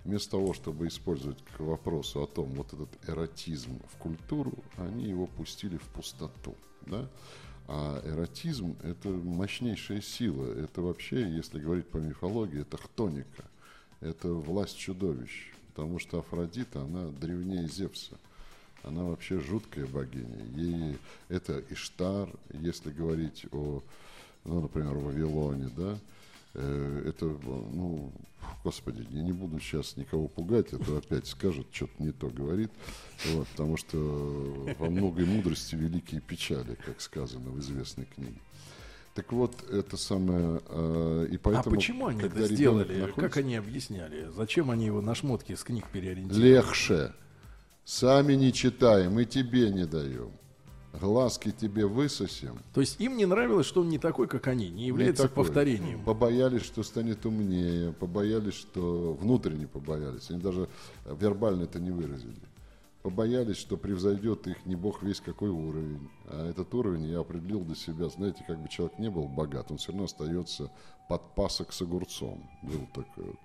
вместо 0.07 0.33
того, 0.33 0.55
чтобы 0.55 0.87
использовать 0.87 1.42
к 1.57 1.61
вопросу 1.61 2.23
о 2.23 2.27
том, 2.27 2.47
вот 2.51 2.73
этот 2.73 2.88
эротизм 3.09 3.81
в 3.92 3.97
культуру, 3.97 4.55
они 4.77 5.09
его 5.09 5.27
пустили 5.27 5.77
в 5.77 5.83
пустоту. 5.88 6.55
Да? 6.87 7.09
А 7.66 8.01
эротизм– 8.05 8.77
это 8.85 9.09
мощнейшая 9.09 10.01
сила. 10.01 10.47
Это 10.53 10.81
вообще, 10.81 11.29
если 11.29 11.59
говорить 11.59 11.88
по 11.88 11.97
мифологии, 11.97 12.61
это 12.61 12.77
хтоника. 12.77 13.45
Это 14.01 14.29
власть 14.29 14.77
чудовищ. 14.77 15.53
Потому 15.75 15.99
что 15.99 16.21
Афродита, 16.21 16.83
она 16.83 17.09
древнее 17.09 17.69
Зевса. 17.69 18.16
Она 18.85 19.03
вообще 19.03 19.40
жуткая 19.40 19.87
богиня. 19.87 20.45
Ей 20.55 20.99
это 21.29 21.62
Иштар, 21.71 22.31
если 22.51 22.92
говорить 22.92 23.47
о, 23.51 23.83
ну, 24.45 24.61
например, 24.61 24.95
Вавилоне, 24.95 25.69
да, 25.77 25.99
это, 26.61 27.27
ну, 27.27 28.12
господи, 28.64 29.07
я 29.11 29.23
не 29.23 29.33
буду 29.33 29.61
сейчас 29.61 29.97
никого 29.97 30.29
пугать, 30.29 30.73
это 30.73 30.99
опять 30.99 31.27
скажет, 31.27 31.66
что-то 31.71 32.03
не 32.03 32.12
то 32.12 32.29
говорит, 32.29 32.71
вот, 33.33 33.47
потому 33.49 33.77
что 33.77 33.97
во 34.79 34.90
многой 34.90 35.27
мудрости 35.27 35.75
великие 35.75 36.21
печали, 36.21 36.77
как 36.85 37.01
сказано 37.01 37.51
в 37.51 37.61
известной 37.61 38.07
книге. 38.07 38.40
Так 39.14 39.33
вот, 39.33 39.55
это 39.71 39.97
самое, 39.97 40.61
э, 40.69 41.29
и 41.31 41.37
а 41.37 41.38
поэтому... 41.42 41.77
почему 41.77 42.07
они 42.09 42.21
когда 42.21 42.40
это 42.40 42.55
сделали? 42.55 42.99
находится- 42.99 43.21
Как 43.21 43.37
они 43.38 43.57
объясняли? 43.57 44.29
Зачем 44.37 44.71
они 44.71 44.85
его 44.85 45.01
на 45.01 45.14
шмотки 45.14 45.55
с 45.55 45.64
книг 45.64 45.87
переориентировали? 45.90 46.49
Легче. 46.49 47.12
Сами 47.85 48.35
не 48.35 48.53
читаем, 48.53 49.19
и 49.19 49.25
тебе 49.25 49.71
не 49.71 49.87
даем. 49.87 50.33
Глазки 51.01 51.51
тебе 51.51 51.87
высосем. 51.87 52.59
То 52.75 52.81
есть 52.81 53.01
им 53.01 53.17
не 53.17 53.27
нравилось, 53.27 53.67
что 53.67 53.81
он 53.83 53.89
не 53.89 53.99
такой, 53.99 54.29
как 54.29 54.47
они, 54.49 54.69
не 54.71 54.87
является 54.87 55.25
Не 55.25 55.29
такой. 55.29 55.45
повторением. 55.45 56.05
Побоялись, 56.05 56.63
что 56.63 56.83
станет 56.83 57.27
умнее, 57.27 57.93
побоялись, 57.93 58.55
что 58.55 59.15
внутренне 59.15 59.67
побоялись. 59.67 60.31
Они 60.31 60.41
даже 60.41 60.69
вербально 61.05 61.65
это 61.65 61.79
не 61.81 61.91
выразили. 61.91 62.41
Побоялись, 63.03 63.57
что 63.57 63.77
превзойдет 63.77 64.49
их 64.49 64.67
не 64.67 64.75
бог 64.75 65.03
весь 65.03 65.21
какой 65.21 65.51
уровень. 65.51 66.09
А 66.27 66.49
этот 66.51 66.75
уровень 66.75 67.07
я 67.07 67.21
определил 67.21 67.61
для 67.61 67.77
себя. 67.77 68.09
Знаете, 68.09 68.43
как 68.47 68.59
бы 68.61 68.69
человек 68.69 68.99
не 68.99 69.11
был 69.11 69.29
богат, 69.29 69.71
он 69.71 69.77
все 69.79 69.93
равно 69.93 70.05
остается 70.05 70.73
подпасок 71.09 71.73
с 71.73 71.83
огурцом. 71.83 72.51
Был 72.63 72.87
такой 72.93 73.27
вот 73.27 73.37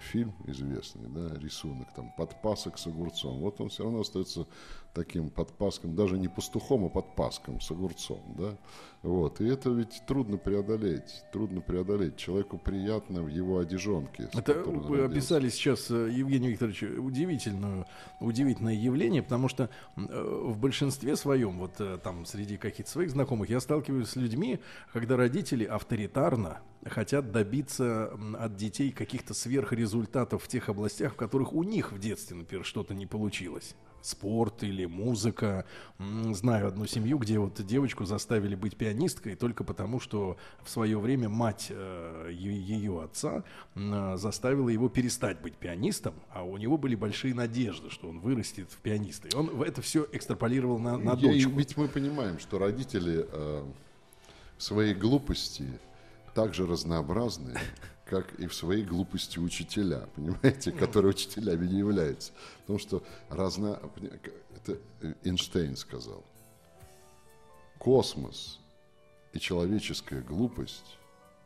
фильм 0.00 0.32
известный, 0.46 1.08
да, 1.08 1.34
рисунок 1.40 1.88
там, 1.94 2.12
подпасок 2.16 2.78
с 2.78 2.86
огурцом. 2.86 3.40
Вот 3.40 3.60
он 3.60 3.68
все 3.68 3.82
равно 3.82 4.00
остается 4.00 4.46
таким 4.94 5.28
подпаском, 5.28 5.94
даже 5.94 6.18
не 6.18 6.28
пастухом, 6.28 6.84
а 6.84 6.88
подпаском 6.88 7.60
с 7.60 7.70
огурцом, 7.70 8.22
да. 8.38 8.56
Вот, 9.02 9.42
и 9.42 9.46
это 9.46 9.68
ведь 9.68 10.02
трудно 10.06 10.38
преодолеть, 10.38 11.24
трудно 11.30 11.60
преодолеть. 11.60 12.16
Человеку 12.16 12.56
приятно 12.56 13.22
в 13.22 13.28
его 13.28 13.58
одежонке. 13.58 14.30
Это 14.32 14.54
вы 14.54 14.96
родился. 14.96 15.04
описали 15.04 15.48
сейчас, 15.50 15.90
э, 15.90 16.10
Евгений 16.10 16.48
Викторович, 16.48 16.84
удивительную, 16.84 17.84
удивительное 18.20 18.72
явление, 18.72 19.22
потому 19.22 19.48
что 19.48 19.68
э, 19.96 20.00
в 20.00 20.56
большинстве 20.58 21.16
своем, 21.16 21.58
вот 21.58 21.80
э, 21.80 21.98
там 22.02 22.24
среди 22.24 22.56
каких-то 22.56 22.90
своих 22.90 23.10
знакомых, 23.10 23.50
я 23.50 23.60
сталкиваюсь 23.60 24.08
с 24.08 24.16
людьми, 24.16 24.60
когда 24.90 25.18
родители 25.18 25.64
авторитарно 25.64 26.60
хотят 26.86 27.30
добиться 27.30 28.10
от 28.38 28.56
детей 28.56 28.90
каких-то 28.90 29.34
сверхрезультатов 29.34 30.44
в 30.44 30.48
тех 30.48 30.70
областях, 30.70 31.12
в 31.12 31.16
которых 31.16 31.52
у 31.52 31.62
них 31.62 31.92
в 31.92 31.98
детстве, 31.98 32.36
например, 32.36 32.64
что-то 32.64 32.94
не 32.94 33.04
получилось. 33.04 33.74
Спорт 34.04 34.62
или 34.62 34.84
музыка. 34.84 35.64
Знаю 35.98 36.68
одну 36.68 36.84
семью, 36.86 37.16
где 37.18 37.38
вот 37.38 37.64
девочку 37.64 38.04
заставили 38.04 38.54
быть 38.54 38.76
пианисткой 38.76 39.34
только 39.34 39.64
потому, 39.64 39.98
что 40.00 40.36
в 40.62 40.68
свое 40.68 40.98
время 40.98 41.28
мать 41.30 41.68
э, 41.70 42.28
ее 42.32 43.02
отца 43.02 43.44
м, 43.74 44.18
заставила 44.18 44.68
его 44.68 44.88
перестать 44.90 45.40
быть 45.40 45.54
пианистом, 45.54 46.14
а 46.30 46.42
у 46.42 46.56
него 46.58 46.76
были 46.76 46.94
большие 46.96 47.34
надежды, 47.34 47.88
что 47.90 48.08
он 48.08 48.20
вырастет 48.20 48.70
в 48.70 48.76
пианиста. 48.78 49.28
И 49.28 49.34
он 49.34 49.62
это 49.62 49.80
все 49.80 50.06
экстраполировал 50.12 50.78
на, 50.78 50.98
на 50.98 51.10
Я- 51.12 51.16
дочку. 51.16 51.50
ведь 51.52 51.76
мы 51.76 51.88
понимаем, 51.88 52.38
что 52.38 52.58
родители 52.58 53.26
э, 53.32 53.64
в 54.58 54.62
своей 54.62 54.92
глупости 54.94 55.66
так 56.34 56.52
же 56.52 56.66
разнообразны, 56.66 57.56
как 58.04 58.34
и 58.38 58.46
в 58.46 58.54
своей 58.54 58.84
глупости 58.84 59.38
учителя, 59.38 60.08
понимаете, 60.16 60.72
которые 60.72 61.10
учителями 61.10 61.66
не 61.66 61.78
являются. 61.78 62.32
Потому 62.60 62.78
что 62.78 63.02
разно... 63.28 63.80
Это 64.56 64.78
Эйнштейн 65.24 65.76
сказал. 65.76 66.24
Космос 67.78 68.60
и 69.32 69.38
человеческая 69.38 70.22
глупость 70.22 70.98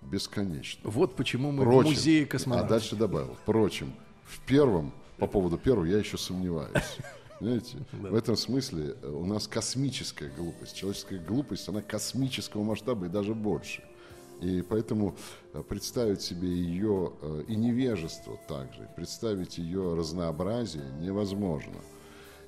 бесконечны. 0.02 0.88
Вот 0.88 1.16
почему 1.16 1.50
мы 1.50 1.64
Впрочем, 1.64 1.90
в 1.90 1.94
музее 1.94 2.24
А 2.24 2.26
космонавтики. 2.26 2.70
дальше 2.70 2.96
добавил. 2.96 3.36
Впрочем, 3.42 3.94
в 4.24 4.40
первом, 4.46 4.92
по 5.16 5.26
поводу 5.26 5.58
первого, 5.58 5.84
я 5.84 5.98
еще 5.98 6.18
сомневаюсь. 6.18 6.98
Знаете, 7.40 7.78
в 7.92 8.14
этом 8.14 8.36
смысле 8.36 8.94
у 9.02 9.24
нас 9.24 9.46
космическая 9.46 10.28
глупость. 10.28 10.76
Человеческая 10.76 11.18
глупость, 11.18 11.68
она 11.68 11.82
космического 11.82 12.62
масштаба 12.62 13.06
и 13.06 13.08
даже 13.08 13.34
больше. 13.34 13.82
И 14.40 14.62
поэтому 14.62 15.16
э, 15.52 15.62
представить 15.62 16.22
себе 16.22 16.48
ее 16.48 17.12
э, 17.20 17.44
и 17.48 17.56
невежество 17.56 18.38
также, 18.48 18.88
представить 18.96 19.58
ее 19.58 19.94
разнообразие 19.94 20.84
невозможно. 21.00 21.78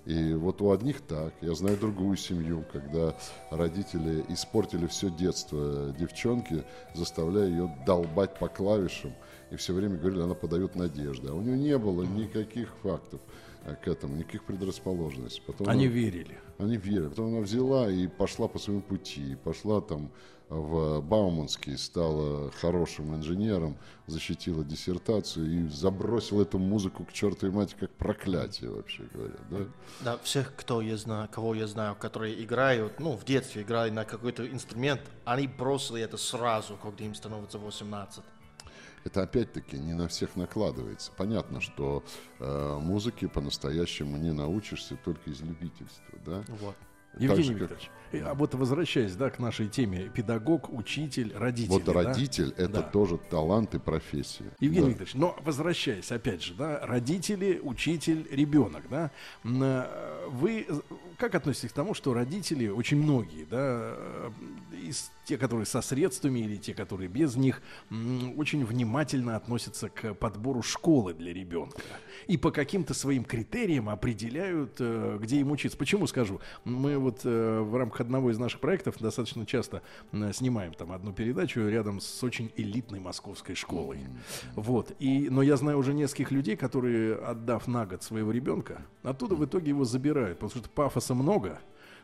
И 0.07 0.33
вот 0.33 0.63
у 0.63 0.71
одних 0.73 1.01
так. 1.03 1.35
Я 1.41 1.55
знаю 1.55 1.77
другую 1.77 2.17
семью, 2.17 2.65
когда 2.73 3.15
родители 3.51 4.25
испортили 4.29 4.87
все 4.87 5.11
детство 5.11 5.95
девчонки, 5.99 6.65
заставляя 6.95 7.49
ее 7.49 7.77
долбать 7.87 8.39
по 8.39 8.49
клавишам 8.49 9.13
И 9.51 9.57
все 9.57 9.73
время 9.75 9.97
говорили, 9.97 10.23
она 10.23 10.35
подает 10.35 10.77
надежды. 10.77 11.29
А 11.29 11.35
у 11.35 11.43
нее 11.43 11.59
не 11.59 11.77
было 11.79 12.03
никаких 12.03 12.69
фактов 12.83 13.21
э, 13.65 13.75
к 13.75 13.89
этому, 13.89 14.17
никаких 14.17 14.45
предрасположенностей. 14.45 15.43
Потом 15.47 15.69
Они 15.69 15.87
она- 15.87 15.95
верили. 15.95 16.39
они 16.59 16.77
верили. 16.77 17.09
Потом 17.09 17.27
она 17.35 17.41
взяла 17.41 17.91
и 17.91 18.07
пошла 18.07 18.47
по 18.49 18.59
своему 18.59 18.83
пути. 18.83 19.33
И 19.33 19.35
пошла 19.35 19.81
там 19.81 20.11
в 20.49 21.01
Бауманский, 21.01 21.79
стала 21.79 22.51
хорошим 22.61 23.15
инженером, 23.15 23.77
защитила 24.09 24.65
диссертацию 24.65 25.47
и 25.47 25.69
забросила 25.69 26.43
эту 26.43 26.59
музыку 26.59 27.05
к 27.05 27.13
чертовой 27.13 27.55
матери 27.55 27.79
как 27.79 27.91
проклятие, 27.93 28.71
вообще 28.71 29.05
говоря. 29.15 29.35
Да? 29.51 29.59
Да, 30.01 30.19
всех, 30.25 30.53
кто 30.57 30.81
я 30.81 30.97
знаю, 30.97 31.29
кого 31.31 31.55
я 31.55 31.69
знаю, 31.69 31.95
которые 31.95 32.43
играют, 32.43 32.99
ну, 32.99 33.17
в 33.17 33.25
детстве 33.25 33.63
играли 33.63 33.91
на 33.91 34.05
какой-то 34.05 34.45
инструмент, 34.49 35.01
они 35.25 35.47
бросили 35.47 36.03
это 36.03 36.17
сразу, 36.17 36.77
когда 36.77 37.05
им 37.05 37.15
становится 37.15 37.59
18. 37.59 38.25
Это 39.05 39.23
опять-таки 39.23 39.79
не 39.79 39.95
на 39.95 40.09
всех 40.09 40.37
накладывается. 40.37 41.11
Понятно, 41.17 41.61
что 41.61 42.05
э, 42.39 42.79
музыке 42.81 43.29
по-настоящему 43.29 44.17
не 44.17 44.33
научишься 44.33 44.97
только 44.97 45.31
из 45.31 45.41
любительства. 45.41 46.19
Да? 46.25 46.45
Вот. 46.49 46.77
Евгений 47.19 47.55
Викторович, 47.55 47.91
э, 48.13 48.21
а 48.21 48.35
вот 48.35 48.55
возвращаясь 48.55 49.15
да, 49.17 49.31
к 49.31 49.39
нашей 49.39 49.69
теме, 49.69 50.11
педагог, 50.15 50.73
учитель, 50.73 51.33
родитель. 51.37 51.69
Вот 51.71 51.85
да? 51.85 51.93
родитель 51.93 52.55
это 52.57 52.69
Да. 52.69 52.83
тоже 52.83 53.19
талант 53.19 53.75
и 53.75 53.79
профессия. 53.79 54.45
Евгений 54.61 54.85
Да. 54.85 54.89
Викторович, 54.91 55.15
но 55.15 55.37
возвращаясь, 55.43 56.13
опять 56.13 56.43
же, 56.43 56.55
да, 56.55 56.81
родители, 56.87 57.61
учитель, 57.63 58.27
ребенок, 58.31 58.85
да, 58.89 59.11
э, 59.45 60.29
вы 60.31 60.67
э, 60.69 60.81
как 61.19 61.35
относитесь 61.35 61.71
к 61.71 61.75
тому, 61.75 61.95
что 61.95 62.15
родители, 62.15 62.69
очень 62.69 63.03
многие, 63.03 63.45
да, 63.45 63.97
из 64.73 65.11
те, 65.25 65.37
которые 65.37 65.67
со 65.67 65.83
средствами 65.83 66.41
или 66.41 66.57
те, 66.57 66.75
которые 66.75 67.09
без 67.09 67.37
них, 67.37 67.61
очень 68.37 68.65
внимательно 68.65 69.37
относятся 69.37 69.89
к 69.89 70.15
подбору 70.15 70.63
школы 70.63 71.13
для 71.13 71.33
ребенка 71.33 71.81
и 72.27 72.37
по 72.37 72.51
каким-то 72.51 72.95
своим 72.95 73.25
критериям 73.25 73.89
определяют, 73.89 74.81
где 74.81 75.41
им 75.41 75.51
учиться. 75.51 75.77
Почему 75.77 76.07
скажу? 76.07 76.41
Мы 76.65 76.99
вот 77.01 77.21
э, 77.25 77.61
в 77.61 77.77
рамках 77.77 78.03
одного 78.03 78.31
из 78.31 78.39
наших 78.39 78.61
проектов 78.61 78.99
достаточно 78.99 79.47
часто 79.47 79.83
снимаем 80.33 80.75
там 80.75 80.93
одну 80.93 81.13
передачу 81.13 81.67
рядом 81.69 82.01
с 82.01 82.23
очень 82.23 82.53
элитной 82.57 83.01
московской 83.01 83.55
школой. 83.55 84.01
Вот. 84.55 84.93
И, 84.99 85.29
но 85.31 85.43
я 85.43 85.57
знаю 85.57 85.79
уже 85.79 85.95
нескольких 85.95 86.31
людей, 86.31 86.57
которые, 86.57 87.15
отдав 87.17 87.67
на 87.67 87.87
год 87.87 88.03
своего 88.03 88.31
ребенка, 88.31 88.83
оттуда 89.03 89.35
в 89.35 89.45
итоге 89.45 89.71
его 89.71 89.85
забирают, 89.85 90.39
потому 90.39 90.63
что 90.63 90.71
пафоса 90.71 91.15
много, 91.15 91.61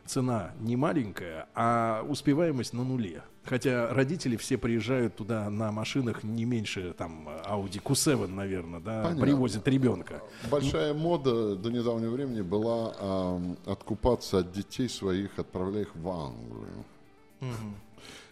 цена 0.07 0.51
не 0.59 0.75
маленькая, 0.75 1.47
а 1.53 2.03
успеваемость 2.07 2.73
на 2.73 2.83
нуле. 2.83 3.23
Хотя 3.43 3.93
родители 3.93 4.35
все 4.35 4.57
приезжают 4.57 5.15
туда 5.15 5.49
на 5.49 5.71
машинах 5.71 6.23
не 6.23 6.43
меньше 6.43 6.93
там 6.97 7.29
Audi 7.29 7.81
Q7, 7.81 8.27
наверное, 8.27 8.81
да, 8.81 9.03
Понятно. 9.03 9.23
привозят 9.23 9.67
ребенка. 9.67 10.21
Большая 10.51 10.93
мода 10.93 11.55
до 11.55 11.69
недавнего 11.69 12.11
времени 12.11 12.41
была 12.41 12.93
ам, 12.99 13.57
откупаться 13.65 14.39
от 14.39 14.51
детей 14.51 14.89
своих, 14.89 15.39
отправляя 15.39 15.83
их 15.83 15.95
в 15.95 16.09
Англию. 16.09 16.85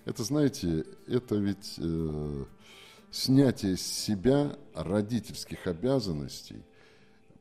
Это, 0.03 0.23
знаете, 0.23 0.85
это 1.07 1.35
ведь 1.35 1.75
э, 1.77 2.45
снятие 3.09 3.77
с 3.77 3.81
себя 3.81 4.55
родительских 4.73 5.65
обязанностей 5.65 6.61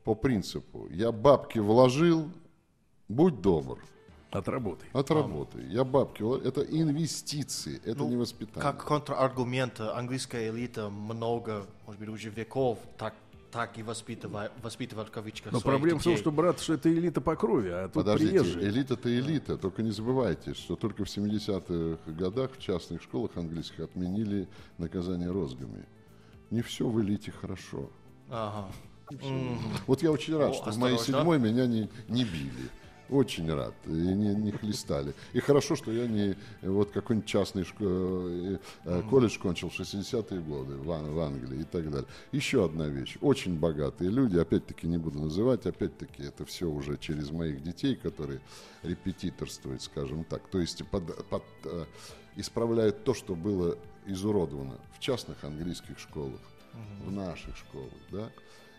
по 0.03 0.15
принципу 0.15 0.87
«я 0.89 1.11
бабки 1.11 1.59
вложил, 1.59 2.31
будь 3.07 3.41
добр, 3.41 3.79
Отработай. 4.31 4.87
отработай». 4.93 5.65
Я 5.67 5.83
бабки. 5.83 6.23
Это 6.45 6.61
инвестиции, 6.61 7.79
это 7.85 7.99
Ну, 7.99 8.09
не 8.09 8.15
воспитание. 8.17 8.61
Как 8.61 8.83
контраргумент, 8.83 9.79
английская 9.79 10.49
элита 10.49 10.89
много, 10.89 11.65
может 11.85 11.99
быть, 11.99 12.09
уже 12.09 12.29
веков 12.29 12.79
так, 12.97 13.13
так 13.51 13.77
и 13.77 13.83
воспитывает, 13.83 14.51
воспитывает 14.61 15.07
в 15.07 15.11
кавычках 15.11 15.53
Но 15.53 15.61
проблема 15.61 15.99
в 15.99 16.03
том, 16.03 16.11
детей. 16.13 16.21
что, 16.21 16.31
брат, 16.31 16.59
что 16.59 16.73
это 16.73 16.91
элита 16.91 17.21
по 17.21 17.35
крови, 17.37 17.69
а 17.69 17.83
тут 17.85 17.93
Подождите, 18.03 18.31
приезжие. 18.41 18.67
элита-то 18.69 19.09
элита. 19.17 19.57
Только 19.57 19.81
не 19.81 19.91
забывайте, 19.91 20.53
что 20.53 20.75
только 20.75 21.05
в 21.05 21.07
70-х 21.07 22.11
годах 22.11 22.51
в 22.57 22.59
частных 22.59 23.01
школах 23.01 23.31
английских 23.37 23.79
отменили 23.81 24.49
наказание 24.77 25.31
розгами. 25.31 25.85
Не 26.51 26.61
все 26.61 26.87
в 26.89 26.99
элите 27.01 27.31
хорошо. 27.31 27.89
Ага. 28.29 28.67
Вот 29.87 30.01
я 30.03 30.11
очень 30.11 30.35
рад, 30.35 30.51
О, 30.51 30.53
что 30.53 30.71
в 30.71 30.77
моей 30.77 30.95
осторожно. 30.95 31.19
седьмой 31.19 31.39
меня 31.39 31.65
не, 31.67 31.89
не 32.09 32.23
били. 32.23 32.69
Очень 33.09 33.53
рад. 33.53 33.73
И 33.85 33.89
не, 33.89 34.33
не 34.35 34.51
хлестали. 34.51 35.13
И 35.33 35.39
хорошо, 35.39 35.75
что 35.75 35.91
я 35.91 36.07
не 36.07 36.35
вот 36.61 36.91
какой-нибудь 36.91 37.27
частный 37.29 37.63
шко- 37.63 38.55
э, 38.55 38.57
э, 38.85 39.01
колледж 39.09 39.37
кончил 39.39 39.69
в 39.69 39.79
60-е 39.79 40.39
годы 40.41 40.75
в, 40.75 40.85
в 40.85 41.19
Англии 41.19 41.61
и 41.61 41.63
так 41.65 41.89
далее. 41.91 42.07
Еще 42.31 42.65
одна 42.65 42.87
вещь. 42.87 43.17
Очень 43.21 43.59
богатые 43.59 44.09
люди, 44.09 44.37
опять-таки 44.37 44.87
не 44.87 44.97
буду 44.97 45.19
называть, 45.19 45.65
опять-таки 45.65 46.23
это 46.23 46.45
все 46.45 46.65
уже 46.69 46.97
через 46.97 47.29
моих 47.31 47.61
детей, 47.61 47.95
которые 47.95 48.41
репетиторствуют, 48.83 49.81
скажем 49.81 50.23
так. 50.23 50.47
То 50.49 50.59
есть 50.59 50.83
под- 50.87 51.25
под, 51.27 51.43
э, 51.65 51.85
исправляют 52.35 53.03
то, 53.03 53.13
что 53.13 53.35
было 53.35 53.77
изуродовано 54.07 54.77
в 54.95 54.99
частных 54.99 55.43
английских 55.43 55.99
школах, 55.99 56.39
в 57.05 57.11
наших 57.11 57.55
школах, 57.57 57.93
да, 58.11 58.29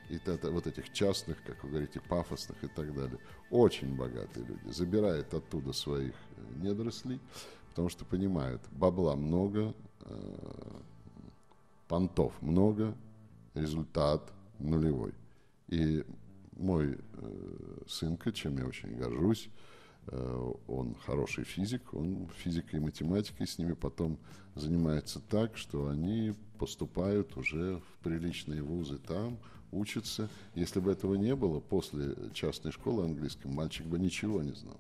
и 0.09 0.19
т- 0.19 0.39
вот 0.51 0.67
этих 0.67 0.93
частных, 0.93 1.43
как 1.45 1.63
вы 1.65 1.71
говорите, 1.71 2.01
пафосных 2.01 2.63
и 2.65 2.69
так 2.69 2.95
далее. 2.95 3.19
Очень 3.51 3.97
богатые 3.97 4.47
люди 4.47 4.71
забирают 4.71 5.35
оттуда 5.35 5.73
своих 5.73 6.15
э, 6.37 6.63
недорослей, 6.63 7.21
потому 7.71 7.89
что 7.89 8.05
понимают, 8.05 8.63
бабла 8.73 9.17
много, 9.17 9.75
э, 10.01 10.81
понтов 11.89 12.33
много, 12.41 12.95
результат 13.55 14.33
нулевой. 14.59 15.15
И 15.69 16.05
мой 16.57 16.97
э, 16.97 17.79
сынка, 17.89 18.33
чем 18.33 18.59
я 18.59 18.67
очень 18.67 18.97
горжусь, 18.97 19.49
э, 20.07 20.53
он 20.69 20.95
хороший 20.95 21.45
физик, 21.45 21.95
он 21.95 22.29
физикой 22.37 22.81
и 22.81 22.83
математикой 22.83 23.47
с 23.47 23.59
ними 23.59 23.75
потом 23.75 24.19
занимается 24.55 25.21
так, 25.21 25.57
что 25.57 25.89
они 25.89 26.35
поступают 26.59 27.37
уже 27.37 27.79
в 27.79 28.03
приличные 28.03 28.63
вузы 28.63 28.99
там, 28.99 29.39
учатся. 29.73 30.29
Если 30.55 30.81
бы 30.81 30.93
этого 30.93 31.15
не 31.15 31.35
было, 31.35 31.61
после 31.61 32.15
частной 32.33 32.73
школы 32.73 33.05
английской 33.05 33.47
мальчик 33.47 33.87
бы 33.87 33.99
ничего 33.99 34.43
не 34.43 34.53
знал. 34.53 34.77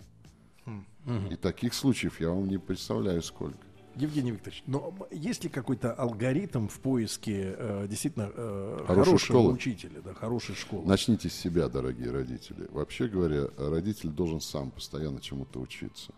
И 1.31 1.37
таких 1.37 1.75
случаев 1.75 2.20
я 2.20 2.31
вам 2.31 2.49
не 2.49 2.59
представляю 2.59 3.22
сколько. 3.22 3.59
Евгений 3.96 4.31
Викторович, 4.31 4.62
но 4.66 4.94
есть 5.11 5.44
ли 5.44 5.49
какой-то 5.49 5.90
алгоритм 5.94 6.68
в 6.68 6.81
поиске 6.81 7.55
э, 7.57 7.87
действительно 7.88 8.31
э, 8.35 8.85
хорошего 8.87 9.18
школы? 9.18 9.53
учителя, 9.55 10.03
да, 10.03 10.12
хорошей 10.12 10.55
школы? 10.55 10.87
Начните 10.87 11.31
с 11.31 11.35
себя, 11.35 11.70
дорогие 11.70 12.11
родители. 12.11 12.68
Вообще 12.72 13.09
говоря, 13.09 13.46
родитель 13.57 14.11
должен 14.11 14.42
сам 14.42 14.70
постоянно 14.70 15.22
чему-то 15.22 15.61
учиться. 15.61 16.12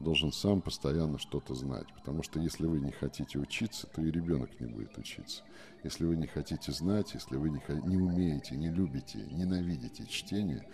Должен 0.00 0.32
сам 0.32 0.62
постоянно 0.62 1.18
что-то 1.18 1.54
знать. 1.54 1.86
Потому 1.94 2.22
что 2.22 2.40
если 2.40 2.66
вы 2.66 2.80
не 2.80 2.90
хотите 2.90 3.38
учиться, 3.38 3.86
то 3.86 4.02
и 4.02 4.10
ребенок 4.10 4.58
не 4.58 4.66
будет 4.66 4.96
учиться. 4.96 5.42
Если 5.84 6.04
вы 6.04 6.16
не 6.16 6.26
хотите 6.26 6.72
знать, 6.72 7.12
если 7.14 7.36
вы 7.36 7.50
не, 7.50 7.60
не 7.86 7.96
умеете, 7.96 8.56
не 8.56 8.70
любите, 8.70 9.18
ненавидите 9.30 10.06
чтение, 10.06 10.66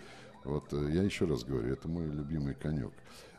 вот 0.43 0.71
э, 0.71 0.91
я 0.93 1.03
еще 1.03 1.25
раз 1.25 1.43
говорю, 1.43 1.73
это 1.73 1.87
мой 1.89 2.07
любимый 2.07 2.53
конек. 2.53 2.93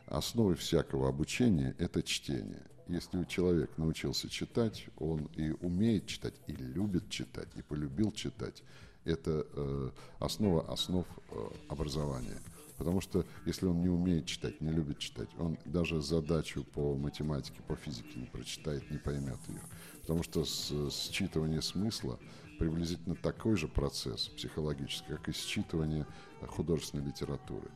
Основой 0.07 0.55
всякого 0.55 1.09
обучения– 1.09 1.75
это 1.79 2.03
чтение. 2.03 2.63
Если 2.87 3.25
человек 3.25 3.77
научился 3.77 4.29
читать, 4.29 4.87
он 4.99 5.27
и 5.37 5.51
умеет 5.61 6.07
читать, 6.07 6.35
и 6.47 6.53
любит 6.53 7.11
читать, 7.11 7.49
и 7.57 7.63
полюбил 7.63 8.13
читать. 8.13 8.63
Это 9.05 9.47
э, 9.53 9.91
основа 10.19 10.71
основ 10.71 11.07
э, 11.31 11.49
образования. 11.69 12.39
Потому 12.79 13.01
что 13.01 13.27
если 13.45 13.67
он 13.67 13.81
не 13.83 13.89
умеет 13.89 14.27
читать, 14.27 14.61
не 14.61 14.71
любит 14.71 14.99
читать, 14.99 15.29
он 15.39 15.59
даже 15.65 16.01
задачу 16.01 16.65
по 16.65 16.97
математике, 16.97 17.61
по 17.67 17.75
физике 17.75 18.21
не 18.21 18.27
прочитает, 18.27 18.89
не 18.91 18.99
поймет 18.99 19.39
ее. 19.49 19.61
Потому 20.03 20.23
что 20.23 20.45
с, 20.45 20.71
считывание 21.11 21.61
смысла 21.61 22.19
приблизительно 22.59 23.17
такой 23.17 23.57
же 23.57 23.67
процесс 23.67 24.29
психологический, 24.29 25.09
как 25.09 25.29
и 25.29 25.33
считывание 25.33 26.07
художественной 26.47 27.05
литературы. 27.05 27.69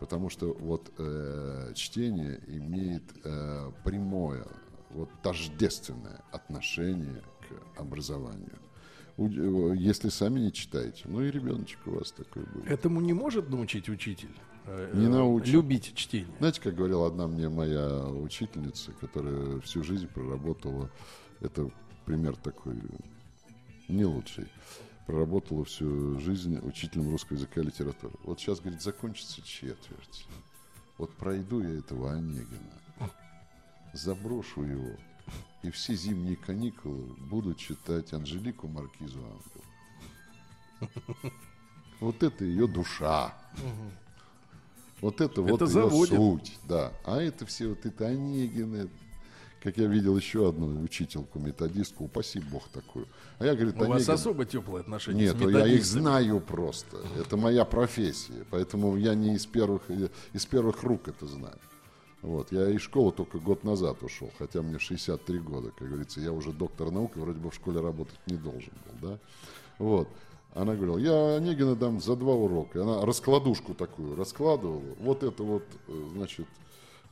Потому 0.00 0.30
что 0.30 0.52
вот 0.54 0.90
э, 0.98 1.72
чтение 1.74 2.40
имеет 2.46 3.04
э, 3.24 3.72
прямое, 3.84 4.46
вот 4.90 5.10
тождественное 5.22 6.22
отношение 6.32 7.22
к 7.40 7.80
образованию. 7.80 8.58
Э, 9.18 9.74
Если 9.76 10.08
сами 10.08 10.40
не 10.40 10.52
читаете, 10.52 11.02
ну 11.06 11.22
и 11.22 11.30
ребеночек 11.30 11.78
у 11.86 11.92
вас 11.92 12.12
такой 12.12 12.44
будет. 12.44 12.66
Этому 12.70 13.00
не 13.00 13.12
может 13.12 13.48
научить 13.50 13.88
учитель? 13.88 14.34
э, 14.66 14.90
Не 14.94 15.06
э, 15.06 15.08
научит. 15.08 15.52
Любить 15.54 15.94
чтение. 15.94 16.34
Знаете, 16.38 16.60
как 16.60 16.74
говорила 16.74 17.06
одна 17.06 17.26
мне 17.26 17.48
моя 17.48 18.04
учительница, 18.08 18.92
которая 18.92 19.60
всю 19.60 19.82
жизнь 19.82 20.06
проработала, 20.08 20.90
это 21.40 21.70
пример 22.04 22.36
такой 22.36 22.76
не 23.88 24.04
лучший, 24.04 24.48
проработала 25.06 25.64
всю 25.64 26.18
жизнь 26.20 26.58
учителем 26.62 27.10
русского 27.10 27.36
языка 27.36 27.60
и 27.60 27.64
литературы. 27.64 28.14
Вот 28.24 28.40
сейчас, 28.40 28.60
говорит, 28.60 28.82
закончится 28.82 29.40
четверть. 29.42 30.26
Вот 30.98 31.12
пройду 31.14 31.62
я 31.62 31.78
этого 31.78 32.12
Онегина, 32.12 32.80
заброшу 33.92 34.62
его 34.62 34.96
и 35.62 35.70
все 35.70 35.94
зимние 35.94 36.36
каникулы 36.36 37.04
буду 37.18 37.54
читать 37.54 38.12
Анжелику 38.12 38.68
Маркизу 38.68 39.18
Ангел. 39.18 40.92
Вот 42.00 42.22
это 42.22 42.44
ее 42.44 42.66
душа. 42.66 43.34
Вот 45.00 45.20
это, 45.20 45.42
вот 45.42 45.60
ее 45.60 45.90
суть, 45.90 46.58
да. 46.68 46.92
А 47.04 47.20
это 47.20 47.44
все 47.46 47.68
вот 47.68 47.84
это 47.84 48.06
Онегины, 48.06 48.88
как 49.62 49.76
я 49.76 49.86
видел 49.86 50.16
еще 50.16 50.48
одну 50.48 50.80
учительку, 50.82 51.38
методистку, 51.38 52.04
упаси 52.04 52.40
бог 52.40 52.68
такую. 52.68 53.06
А 53.38 53.44
я, 53.44 53.54
говорит, 53.54 53.76
У 53.76 53.84
вас 53.84 54.02
Онегин- 54.02 54.14
особо 54.14 54.44
теплые 54.46 54.80
отношения 54.80 55.24
Нет, 55.24 55.36
с 55.36 55.40
ну 55.40 55.48
я 55.50 55.66
их 55.66 55.84
знаю 55.84 56.40
просто. 56.40 56.98
Это 57.18 57.36
моя 57.36 57.64
профессия. 57.64 58.44
Поэтому 58.50 58.96
я 58.96 59.14
не 59.14 59.34
из 59.34 59.44
первых, 59.46 59.82
из 60.32 60.46
первых 60.46 60.82
рук 60.82 61.08
это 61.08 61.26
знаю. 61.26 61.58
Вот. 62.22 62.50
Я 62.52 62.68
из 62.70 62.80
школы 62.80 63.12
только 63.12 63.38
год 63.38 63.64
назад 63.64 64.02
ушел, 64.02 64.30
хотя 64.38 64.62
мне 64.62 64.78
63 64.78 65.38
года, 65.38 65.70
как 65.76 65.88
говорится. 65.88 66.20
Я 66.20 66.32
уже 66.32 66.52
доктор 66.52 66.90
наук 66.90 67.16
и 67.16 67.20
вроде 67.20 67.38
бы 67.38 67.50
в 67.50 67.54
школе 67.54 67.80
работать 67.80 68.18
не 68.26 68.36
должен 68.36 68.72
был. 68.84 69.10
Да? 69.10 69.18
Вот. 69.78 70.08
Она 70.54 70.74
говорила, 70.74 70.96
я 70.96 71.36
Онегина 71.36 71.76
дам 71.76 72.00
за 72.00 72.16
два 72.16 72.34
урока. 72.34 72.82
Она 72.82 73.04
раскладушку 73.04 73.74
такую 73.74 74.16
раскладывала. 74.16 74.82
Вот 74.98 75.22
это 75.22 75.42
вот, 75.42 75.64
э, 75.86 76.08
значит, 76.14 76.46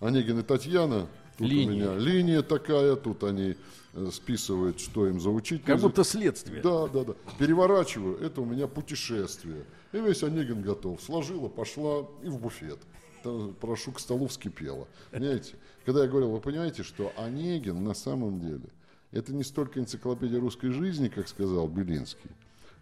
Онегин 0.00 0.40
и 0.40 0.42
Татьяна. 0.42 1.06
Тут 1.36 1.48
Линия. 1.48 1.90
у 1.90 1.94
меня 1.94 1.98
линия 1.98 2.42
такая, 2.42 2.96
тут 2.96 3.24
они 3.24 3.56
э, 3.92 4.08
списывают, 4.12 4.80
что 4.80 5.08
им 5.08 5.20
заучить. 5.20 5.64
Как 5.64 5.80
будто 5.80 6.04
следствие. 6.04 6.62
Да, 6.62 6.86
да, 6.86 7.04
да. 7.04 7.14
Переворачиваю, 7.38 8.18
это 8.18 8.40
у 8.40 8.44
меня 8.44 8.66
путешествие. 8.66 9.64
И 9.92 9.98
весь 9.98 10.22
Онегин 10.22 10.62
готов. 10.62 11.02
Сложила, 11.02 11.48
пошла 11.48 12.06
и 12.22 12.28
в 12.28 12.38
буфет. 12.38 12.78
Там, 13.24 13.54
прошу, 13.54 13.90
к 13.92 14.00
столу 14.00 14.26
вскипела. 14.26 14.86
Понимаете? 15.10 15.54
Когда 15.86 16.02
я 16.02 16.08
говорил, 16.08 16.30
вы 16.30 16.40
понимаете, 16.40 16.82
что 16.82 17.10
Онегин 17.16 17.82
на 17.82 17.94
самом 17.94 18.38
деле 18.38 18.68
это 19.12 19.32
не 19.32 19.42
столько 19.42 19.80
энциклопедия 19.80 20.38
русской 20.38 20.68
жизни, 20.68 21.08
как 21.08 21.26
сказал 21.26 21.66
Белинский, 21.66 22.30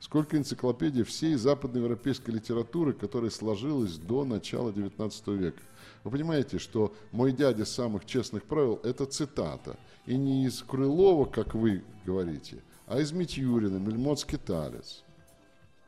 сколько 0.00 0.37
энциклопедия 0.37 1.05
всей 1.05 1.37
западноевропейской 1.37 2.35
литературы, 2.35 2.92
которая 2.92 3.31
сложилась 3.31 3.98
до 3.98 4.24
начала 4.24 4.70
XIX 4.70 5.37
века. 5.37 5.62
Вы 6.02 6.11
понимаете, 6.11 6.59
что 6.59 6.92
«Мой 7.12 7.31
дядя 7.31 7.64
самых 7.64 8.05
честных 8.05 8.42
правил»– 8.42 8.81
это 8.83 9.07
цитата. 9.07 9.78
И 10.07 10.16
не 10.16 10.46
из 10.46 10.61
Крылова, 10.64 11.24
как 11.24 11.55
вы 11.55 11.85
говорите, 12.05 12.64
а 12.88 12.98
из 12.98 13.12
Митюрина, 13.12 13.76
Мельмот 13.76 14.18
Скиталец. 14.18 15.05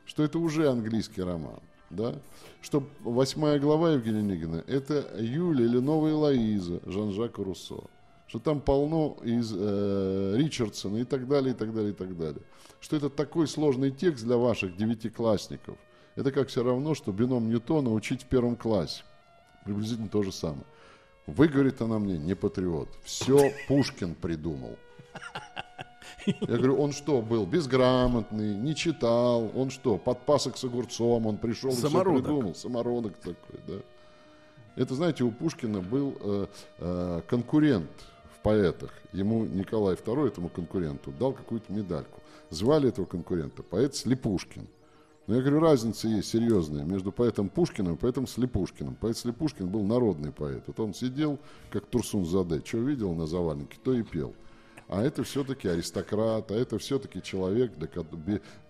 Что 0.05 0.23
это 0.23 0.39
уже 0.39 0.69
английский 0.69 1.23
роман. 1.23 1.59
Да? 1.89 2.15
Что 2.61 2.83
восьмая 3.01 3.59
глава 3.59 3.93
Евгения 3.93 4.19
Онегина– 4.19 4.63
это 4.67 5.15
Юля 5.19 5.65
или 5.65 5.77
Новая 5.77 6.13
Лоиза 6.13 6.81
Жан-Жака 6.85 7.43
Руссо. 7.43 7.83
Что 8.27 8.39
там 8.39 8.59
полно 8.59 9.17
из 9.23 9.53
э, 9.55 10.33
Ричардсона 10.35 10.97
и 10.97 11.03
так 11.03 11.27
далее, 11.27 11.53
и 11.53 11.57
так 11.57 11.73
далее, 11.73 11.91
и 11.91 11.95
так 11.95 12.17
далее. 12.17 12.41
Что 12.79 12.95
это 12.95 13.09
такой 13.09 13.47
сложный 13.47 13.91
текст 13.91 14.23
для 14.23 14.37
ваших 14.37 14.75
девятиклассников. 14.75 15.77
Это 16.15 16.31
как 16.31 16.47
все 16.47 16.63
равно, 16.63 16.95
что 16.95 17.11
бином 17.11 17.49
Ньютона 17.49 17.91
учить 17.93 18.23
в 18.23 18.25
первом 18.25 18.55
классе. 18.55 19.03
Приблизительно 19.63 20.09
то 20.09 20.23
же 20.23 20.31
самое. 20.31 20.65
Вы, 21.27 21.47
говорит 21.47 21.81
она 21.81 21.99
мне, 21.99 22.17
не 22.17 22.35
патриот. 22.35 22.89
Все 23.03 23.53
Пушкин 23.67 24.15
придумал. 24.15 24.75
Я 26.25 26.57
говорю, 26.57 26.77
он 26.77 26.91
что, 26.91 27.21
был 27.21 27.45
безграмотный, 27.45 28.55
не 28.55 28.75
читал, 28.75 29.51
он 29.55 29.69
что, 29.69 29.97
подпасок 29.97 30.57
с 30.57 30.63
огурцом, 30.63 31.27
он 31.27 31.37
пришел 31.37 31.71
и 31.71 31.73
все 31.73 31.89
Самородок. 31.89 32.23
придумал, 32.23 32.55
самородок 32.55 33.17
такой, 33.17 33.59
да. 33.67 33.75
Это, 34.75 34.93
знаете, 34.95 35.23
у 35.23 35.31
Пушкина 35.31 35.81
был 35.81 36.15
э, 36.19 36.47
э, 36.79 37.21
конкурент 37.27 37.89
в 38.33 38.41
поэтах. 38.41 38.91
Ему 39.13 39.45
Николай 39.45 39.95
II, 39.95 40.27
этому 40.27 40.49
конкуренту, 40.49 41.13
дал 41.17 41.31
какую-то 41.33 41.71
медальку. 41.71 42.21
Звали 42.49 42.89
этого 42.89 43.05
конкурента 43.05 43.63
поэт 43.63 43.95
Слепушкин. 43.95 44.67
Но 45.27 45.35
я 45.35 45.41
говорю, 45.41 45.59
разница 45.59 46.07
есть 46.07 46.29
серьезная 46.29 46.83
между 46.83 47.11
поэтом 47.11 47.49
Пушкиным 47.49 47.95
и 47.95 47.97
поэтом 47.97 48.27
Слепушкиным. 48.27 48.95
Поэт 48.95 49.17
Слепушкин 49.17 49.67
был 49.67 49.83
народный 49.83 50.31
поэт. 50.31 50.63
Вот 50.67 50.79
он 50.79 50.93
сидел, 50.93 51.39
как 51.71 51.85
Турсун 51.85 52.25
Заде, 52.25 52.61
что 52.63 52.77
видел 52.77 53.13
на 53.13 53.25
заваленке, 53.25 53.77
то 53.83 53.93
и 53.93 54.03
пел. 54.03 54.35
А 54.87 55.01
это 55.01 55.23
все-таки 55.23 55.67
аристократ, 55.67 56.51
а 56.51 56.55
это 56.55 56.77
все-таки 56.77 57.21
человек, 57.21 57.73
для 57.75 57.89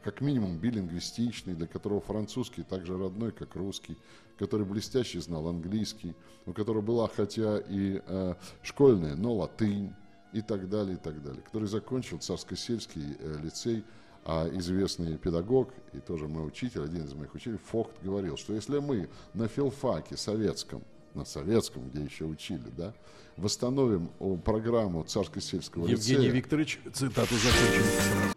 как 0.04 0.22
минимум 0.22 0.58
билингвистичный, 0.58 1.56
для 1.56 1.68
которого 1.68 2.00
французский 2.00 2.64
так 2.64 2.86
же 2.86 2.98
родной, 2.98 3.34
как 3.34 3.56
русский, 3.56 3.98
который 4.38 4.66
блестяще 4.66 5.20
знал 5.20 5.48
английский, 5.48 6.16
у 6.46 6.54
которого 6.54 6.82
была 6.82 7.10
хотя 7.10 7.60
и 7.60 8.02
э, 8.06 8.36
школьная, 8.64 9.16
но 9.16 9.34
латынь 9.36 9.94
и 10.32 10.42
так 10.42 10.70
далее, 10.70 10.96
и 10.96 11.00
так 11.00 11.22
далее, 11.22 11.42
который 11.42 11.68
закончил 11.68 12.20
царско-сельский 12.20 13.18
э, 13.20 13.38
лицей, 13.44 13.84
а 14.24 14.50
известный 14.54 15.18
педагог 15.18 15.72
и 15.94 16.00
тоже 16.00 16.28
мой 16.28 16.48
учитель, 16.48 16.84
один 16.84 17.06
из 17.06 17.14
моих 17.14 17.36
учителей, 17.36 17.60
Фохт, 17.72 17.92
говорил, 18.02 18.38
что 18.38 18.54
если 18.54 18.80
мы 18.80 19.10
на 19.34 19.48
филфаке 19.48 20.18
советском, 20.18 20.82
на 21.16 21.26
советском, 21.26 21.90
где 21.90 22.04
еще 22.04 22.26
учили, 22.26 22.72
да, 22.78 22.94
восстановим 23.38 24.10
программу 24.44 25.04
царско-сельского 25.04 25.88
Евгений 25.88 26.26
лицея, 26.26 26.32
Викторович, 26.32 26.80
цитату 26.94 27.36
закончим. 27.36 28.34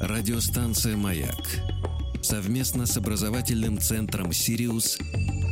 Радиостанция 0.00 0.96
«Маяк» 0.96 1.44
совместно 2.22 2.86
с 2.86 2.96
образовательным 2.96 3.78
центром 3.78 4.32
«Сириус» 4.32 4.98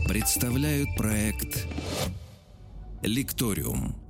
представляют 0.08 0.88
проект 0.96 1.66
«Лекториум». 3.02 4.05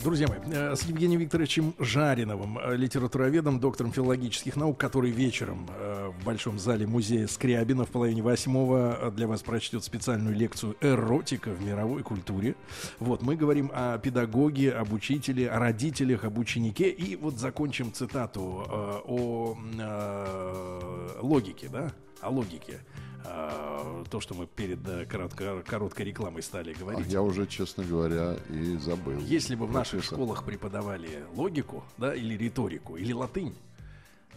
Друзья 0.00 0.26
мои, 0.26 0.38
э, 0.50 0.74
с 0.74 0.82
Евгением 0.84 1.20
Викторовичем 1.20 1.74
Жариновым, 1.78 2.58
э, 2.58 2.76
литературоведом, 2.76 3.60
доктором 3.60 3.92
филологических 3.92 4.56
наук, 4.56 4.78
который 4.78 5.10
вечером 5.10 5.68
э, 5.68 6.10
в 6.18 6.24
Большом 6.24 6.58
зале 6.58 6.86
музея 6.86 7.26
Скрябина 7.26 7.84
в 7.84 7.90
половине 7.90 8.22
восьмого 8.22 9.12
для 9.14 9.26
вас 9.26 9.42
прочтет 9.42 9.84
специальную 9.84 10.34
лекцию 10.34 10.76
«Эротика 10.80 11.50
в 11.50 11.62
мировой 11.62 12.02
культуре». 12.02 12.54
Вот, 13.00 13.20
мы 13.20 13.36
говорим 13.36 13.70
о 13.74 13.98
педагоге, 13.98 14.72
об 14.72 14.94
учителе, 14.94 15.50
о 15.50 15.58
родителях, 15.58 16.24
об 16.24 16.38
ученике. 16.38 16.88
И 16.88 17.14
вот 17.14 17.38
закончим 17.38 17.92
цитату 17.92 18.64
о 19.04 19.58
логике, 21.20 21.68
да? 21.68 21.92
О 22.22 22.30
логике. 22.30 22.80
Э, 23.24 24.04
то, 24.10 24.20
что 24.20 24.34
мы 24.34 24.46
перед 24.46 24.86
э, 24.88 25.04
коротко- 25.04 25.62
короткой 25.62 26.06
рекламой 26.06 26.42
стали 26.42 26.72
а 26.72 26.78
говорить. 26.78 27.06
я 27.06 27.22
уже, 27.22 27.46
честно 27.46 27.84
говоря, 27.84 28.36
и 28.48 28.76
забыл. 28.78 29.18
Если 29.20 29.54
бы 29.54 29.66
в 29.66 29.72
наших 29.72 30.02
школах 30.04 30.44
преподавали 30.44 31.24
логику, 31.34 31.84
да, 31.98 32.14
или 32.14 32.36
риторику, 32.36 32.96
или 32.96 33.12
латынь, 33.12 33.54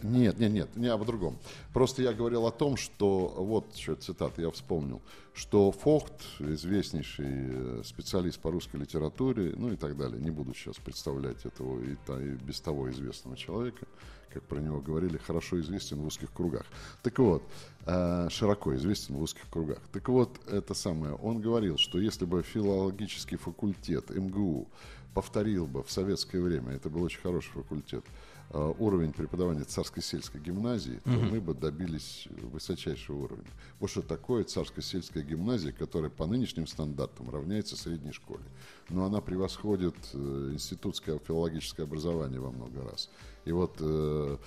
Нет, 0.02 0.38
нет, 0.38 0.52
нет, 0.52 0.76
не 0.76 0.88
об 0.88 1.04
другом. 1.06 1.38
Просто 1.72 2.02
я 2.02 2.12
говорил 2.12 2.46
о 2.46 2.52
том, 2.52 2.76
что, 2.76 3.28
вот 3.36 3.74
что 3.76 3.94
цитата 3.94 4.42
я 4.42 4.50
вспомнил, 4.50 5.00
что 5.32 5.72
Фохт, 5.72 6.12
известнейший 6.38 7.26
э, 7.28 7.82
специалист 7.84 8.38
по 8.38 8.50
русской 8.50 8.76
литературе, 8.76 9.54
ну 9.56 9.72
и 9.72 9.76
так 9.76 9.96
далее, 9.96 10.20
не 10.20 10.30
буду 10.30 10.54
сейчас 10.54 10.76
представлять 10.76 11.44
этого 11.46 11.82
и, 11.82 11.96
та- 12.06 12.20
и 12.20 12.32
без 12.34 12.60
того 12.60 12.90
известного 12.90 13.36
человека, 13.38 13.86
как 14.32 14.42
про 14.42 14.60
него 14.60 14.80
говорили, 14.80 15.16
хорошо 15.16 15.58
известен 15.60 15.98
в 15.98 16.06
узких 16.06 16.30
кругах. 16.30 16.66
Так 17.02 17.18
вот, 17.18 17.42
э, 17.86 18.28
широко 18.30 18.74
известен 18.76 19.14
в 19.16 19.22
узких 19.22 19.48
кругах. 19.50 19.80
Так 19.92 20.08
вот, 20.10 20.38
это 20.46 20.74
самое, 20.74 21.14
он 21.14 21.40
говорил, 21.40 21.78
что 21.78 21.98
если 21.98 22.26
бы 22.26 22.42
филологический 22.42 23.38
факультет 23.38 24.10
МГУ 24.10 24.68
повторил 25.14 25.66
бы 25.66 25.82
в 25.82 25.90
советское 25.90 26.40
время, 26.42 26.72
это 26.72 26.90
был 26.90 27.02
очень 27.02 27.20
хороший 27.20 27.50
факультет, 27.52 28.04
уровень 28.50 29.12
преподавания 29.12 29.64
царской 29.64 30.02
сельской 30.02 30.40
гимназии, 30.40 31.00
то 31.04 31.10
мы 31.10 31.40
бы 31.40 31.54
добились 31.54 32.28
высочайшего 32.30 33.24
уровня. 33.24 33.50
Вот 33.80 33.90
что 33.90 34.02
такое 34.02 34.44
царско-сельская 34.44 35.22
гимназия, 35.22 35.72
которая 35.72 36.10
по 36.10 36.26
нынешним 36.26 36.66
стандартам 36.66 37.30
равняется 37.30 37.76
средней 37.76 38.12
школе. 38.12 38.44
Но 38.88 39.04
она 39.04 39.20
превосходит 39.20 39.96
э, 40.14 40.50
институтское 40.52 41.18
филологическое 41.18 41.86
образование 41.86 42.40
во 42.40 42.50
много 42.50 42.82
раз. 42.88 43.10
И 43.44 43.52
вот, 43.52 43.76
э, 43.80 44.38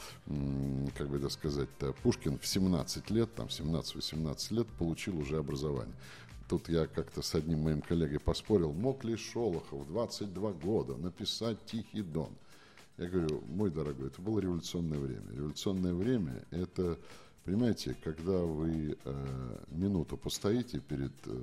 как 0.98 1.10
бы 1.10 1.18
это 1.18 1.30
сказать, 1.30 1.70
Пушкин 2.04 2.40
в 2.40 2.48
17 2.48 3.10
лет, 3.12 3.34
там 3.36 3.48
17-18 3.48 4.54
лет 4.54 4.68
получил 4.78 5.20
уже 5.20 5.38
образование. 5.38 5.96
Тут 6.50 6.68
я 6.68 6.88
как-то 6.88 7.22
с 7.22 7.36
одним 7.36 7.64
моим 7.64 7.82
коллегой 7.82 8.20
поспорил, 8.20 8.74
мог 8.74 9.04
ли 9.04 9.16
Шолохов 9.16 9.82
в 9.82 9.88
22 9.88 10.52
года 10.54 10.96
написать 10.96 11.64
«Тихий 11.66 12.02
дон»? 12.02 12.32
Я 13.00 13.08
говорю, 13.08 13.42
мой 13.48 13.72
дорогой, 13.72 14.08
это 14.08 14.22
было 14.22 14.40
революционное 14.40 15.00
время. 15.00 15.24
Революционное 15.32 15.94
время– 15.94 16.44
это, 16.52 17.00
понимаете, 17.46 17.96
когда 18.04 18.40
вы 18.40 18.98
э, 19.06 19.58
минуту 19.70 20.18
постоите 20.18 20.80
перед 20.80 21.14
э, 21.26 21.42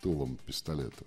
тулом 0.00 0.38
пистолета, 0.46 1.04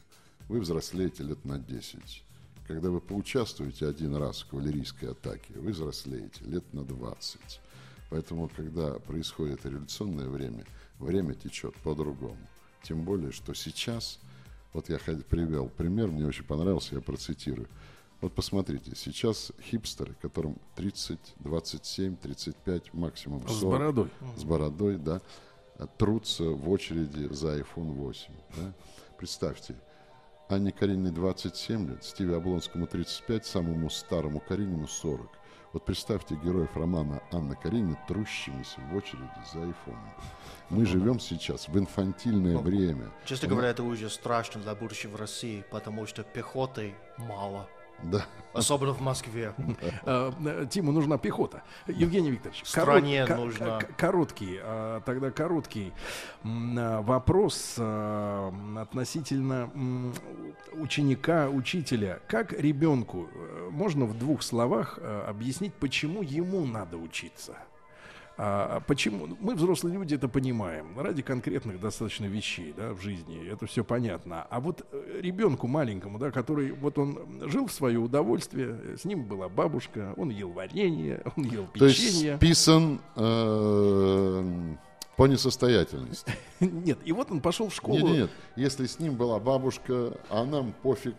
вы 0.47 0.59
взрослеете 0.59 1.23
лет 1.23 1.43
на 1.43 1.57
10. 1.57 2.23
Когда 2.67 2.91
вы 2.91 3.01
поучаствуете 3.01 3.87
один 3.87 4.15
раз 4.15 4.43
в 4.43 4.49
кавалерийской 4.49 5.09
атаке, 5.09 5.53
вы 5.55 5.71
взрослеете 5.71 6.45
лет 6.45 6.71
на 6.71 6.85
20. 6.85 7.61
Поэтому, 8.11 8.47
когда 8.55 8.99
происходит 8.99 9.65
революционное 9.65 10.29
время, 10.29 10.65
время 10.99 11.33
течет 11.33 11.73
по-другому. 11.77 12.37
Тем 12.83 13.03
более, 13.03 13.31
что 13.31 13.55
сейчас 13.55 14.19
Вот 14.73 14.89
я 14.89 14.99
привел 15.29 15.69
пример, 15.69 16.09
мне 16.09 16.27
очень 16.27 16.43
понравился, 16.43 16.95
я 16.95 17.01
процитирую. 17.01 17.67
Вот 18.21 18.33
посмотрите, 18.33 18.95
сейчас 18.95 19.51
хипстеры, 19.61 20.15
которым 20.21 20.57
30, 20.75 21.19
27, 21.39 22.15
35, 22.15 22.93
максимум 22.93 23.41
40. 23.47 23.51
С 23.51 23.63
бородой. 23.63 24.09
С 24.37 24.43
бородой, 24.43 24.97
да. 24.97 25.21
Трутся 25.97 26.43
в 26.45 26.69
очереди 26.69 27.27
за 27.33 27.59
iPhone 27.59 27.91
8. 27.91 28.33
Да? 28.57 28.73
Представьте, 29.17 29.75
Анне 30.47 30.71
Карениной 30.71 31.11
27 31.11 31.89
лет, 31.89 32.03
Стиве 32.03 32.35
Облонскому 32.37 32.87
35, 32.87 33.45
самому 33.45 33.89
старому 33.89 34.39
Каренину 34.39 34.87
40. 34.87 35.29
Вот 35.73 35.83
представьте 35.83 36.35
героев 36.35 36.69
романа 36.77 37.21
Анна 37.33 37.55
Каренина 37.55 37.97
трущимися 38.07 38.79
в 38.89 38.95
очереди 38.95 39.27
за 39.53 39.61
айфоном. 39.61 40.13
Мы 40.69 40.85
живем 40.85 41.19
сейчас 41.19 41.67
в 41.67 41.77
инфантильное 41.77 42.53
ну, 42.53 42.61
время. 42.61 43.11
Честно 43.25 43.49
говоря, 43.49 43.69
это 43.69 43.83
уже 43.83 44.09
страшно 44.09 44.61
для 44.61 44.73
будущего 44.73 45.17
России, 45.17 45.65
потому 45.69 46.05
что 46.05 46.23
пехоты 46.23 46.95
мало. 47.17 47.67
Да. 48.03 48.25
Особенно 48.53 48.93
в 48.93 49.01
Москве. 49.01 49.53
Э, 50.05 50.65
Тиму 50.69 50.91
нужна 50.91 51.17
пехота. 51.17 51.63
Евгений 51.87 52.31
Викторович, 52.31 52.63
стране 52.65 53.25
нужна. 53.25 53.79
Короткий, 53.97 54.59
а, 54.61 55.01
тогда 55.01 55.31
короткий 55.31 55.91
а, 56.43 57.01
вопрос 57.01 57.77
относительно 57.77 59.69
ученика, 60.73 61.49
учителя. 61.49 62.19
Как 62.27 62.53
ребенку 62.53 63.27
э, 63.33 63.69
можно 63.71 64.05
в 64.05 64.17
двух 64.17 64.43
словах 64.43 64.99
э, 65.01 65.25
объяснить, 65.27 65.73
почему 65.73 66.21
ему 66.21 66.65
надо 66.65 66.97
учиться? 66.97 67.57
А, 68.37 68.81
почему? 68.81 69.27
Мы, 69.39 69.55
взрослые 69.55 69.95
люди, 69.95 70.15
это 70.15 70.27
понимаем. 70.27 70.99
Ради 70.99 71.21
конкретных 71.21 71.79
достаточно 71.79 72.25
вещей 72.25 72.73
да, 72.75 72.93
в 72.93 73.01
жизни. 73.01 73.47
Это 73.47 73.65
все 73.65 73.83
понятно. 73.83 74.45
А 74.49 74.59
вот 74.59 74.85
э, 74.91 75.19
ребенку 75.21 75.67
маленькому, 75.67 76.19
да, 76.19 76.31
который 76.31 76.71
вот 76.71 76.97
он 76.97 77.19
жил 77.49 77.67
в 77.67 77.71
свое 77.71 77.97
удовольствие, 77.97 78.97
с 78.97 79.05
ним 79.05 79.23
была 79.23 79.47
бабушка, 79.47 80.13
он 80.17 80.29
ел 80.29 80.51
варенье, 80.51 81.21
он 81.37 81.45
ел 81.45 81.65
печенье. 81.67 81.79
То 81.79 81.85
есть 81.85 82.35
списан 82.37 82.99
э, 83.15 84.75
по 85.15 85.27
несостоятельности. 85.27 86.33
Нет, 86.59 86.99
и 87.05 87.11
вот 87.11 87.31
он 87.31 87.39
пошел 87.39 87.69
в 87.69 87.73
школу. 87.73 88.07
Нет, 88.07 88.17
нет, 88.17 88.29
если 88.55 88.85
с 88.85 88.99
ним 88.99 89.15
была 89.15 89.39
бабушка, 89.39 90.17
а 90.29 90.45
нам 90.45 90.73
пофиг. 90.73 91.15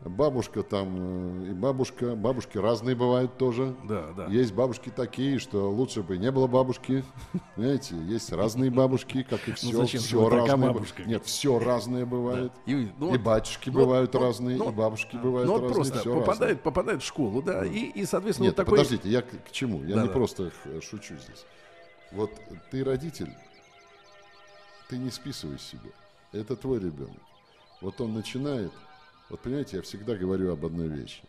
Бабушка 0.00 0.62
там, 0.62 1.42
э, 1.42 1.50
и 1.50 1.52
бабушка, 1.54 2.14
бабушки 2.14 2.56
разные 2.56 2.94
бывают 2.94 3.36
тоже. 3.36 3.74
Да, 3.82 4.12
да. 4.16 4.26
Есть 4.26 4.54
бабушки 4.54 4.92
такие, 4.94 5.40
что 5.40 5.68
лучше 5.72 6.04
бы 6.04 6.18
не 6.18 6.30
было 6.30 6.46
бабушки. 6.46 7.04
Знаете, 7.56 7.96
есть 8.06 8.32
разные 8.32 8.70
бабушки, 8.70 9.24
как 9.28 9.48
и 9.48 9.52
все. 9.52 9.72
Ну, 9.72 9.80
зачем 9.80 10.00
все 10.00 10.28
разное. 10.28 10.72
Бабушка? 10.72 11.02
Нет, 11.02 11.24
все 11.24 11.58
разное 11.58 12.06
бывает. 12.06 12.52
Да. 12.64 12.72
И, 12.72 12.88
ну, 12.98 13.12
и 13.12 13.18
батюшки 13.18 13.70
ну, 13.70 13.80
бывают 13.80 14.14
ну, 14.14 14.20
разные, 14.20 14.56
ну, 14.56 14.70
и 14.70 14.72
бабушки 14.72 15.16
бывают 15.16 15.48
ну, 15.48 15.54
разные. 15.54 15.74
просто 15.74 15.98
все 15.98 16.14
попадает, 16.14 16.40
разное. 16.40 16.56
попадает 16.56 17.02
в 17.02 17.06
школу, 17.06 17.42
да, 17.42 17.64
и, 17.66 17.86
и 17.86 18.04
соответственно, 18.04 18.46
Нет, 18.46 18.56
вот 18.56 18.64
такой... 18.64 18.78
подождите, 18.78 19.08
я 19.08 19.22
к, 19.22 19.30
к 19.30 19.50
чему? 19.50 19.82
Я 19.82 19.96
да, 19.96 20.02
не 20.02 20.08
да. 20.08 20.14
просто 20.14 20.52
шучу 20.80 21.16
здесь. 21.16 21.44
Вот 22.12 22.30
ты 22.70 22.84
родитель, 22.84 23.32
ты 24.88 24.98
не 24.98 25.10
списывай 25.10 25.58
себя. 25.58 25.90
Это 26.32 26.56
твой 26.56 26.78
ребенок. 26.78 27.20
Вот 27.80 28.00
он 28.00 28.14
начинает. 28.14 28.72
Вот 29.28 29.40
понимаете, 29.40 29.76
я 29.76 29.82
всегда 29.82 30.14
говорю 30.14 30.52
об 30.52 30.64
одной 30.64 30.88
вещи. 30.88 31.22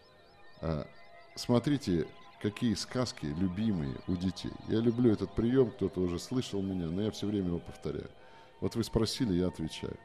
А, 0.62 0.88
смотрите, 1.36 2.08
какие 2.42 2.74
сказки 2.74 3.26
любимые 3.26 3.96
у 4.08 4.16
детей. 4.16 4.52
Я 4.68 4.80
люблю 4.80 5.12
этот 5.12 5.34
прием, 5.36 5.72
кто-то 5.72 6.00
уже 6.00 6.20
слышал 6.20 6.62
меня, 6.62 6.88
но 6.88 7.04
я 7.04 7.12
все 7.12 7.28
время 7.28 7.48
его 7.48 7.60
повторяю. 7.60 8.10
Вот 8.62 8.76
вы 8.76 8.84
спросили, 8.84 9.34
я 9.34 9.48
отвечаю. 9.48 9.98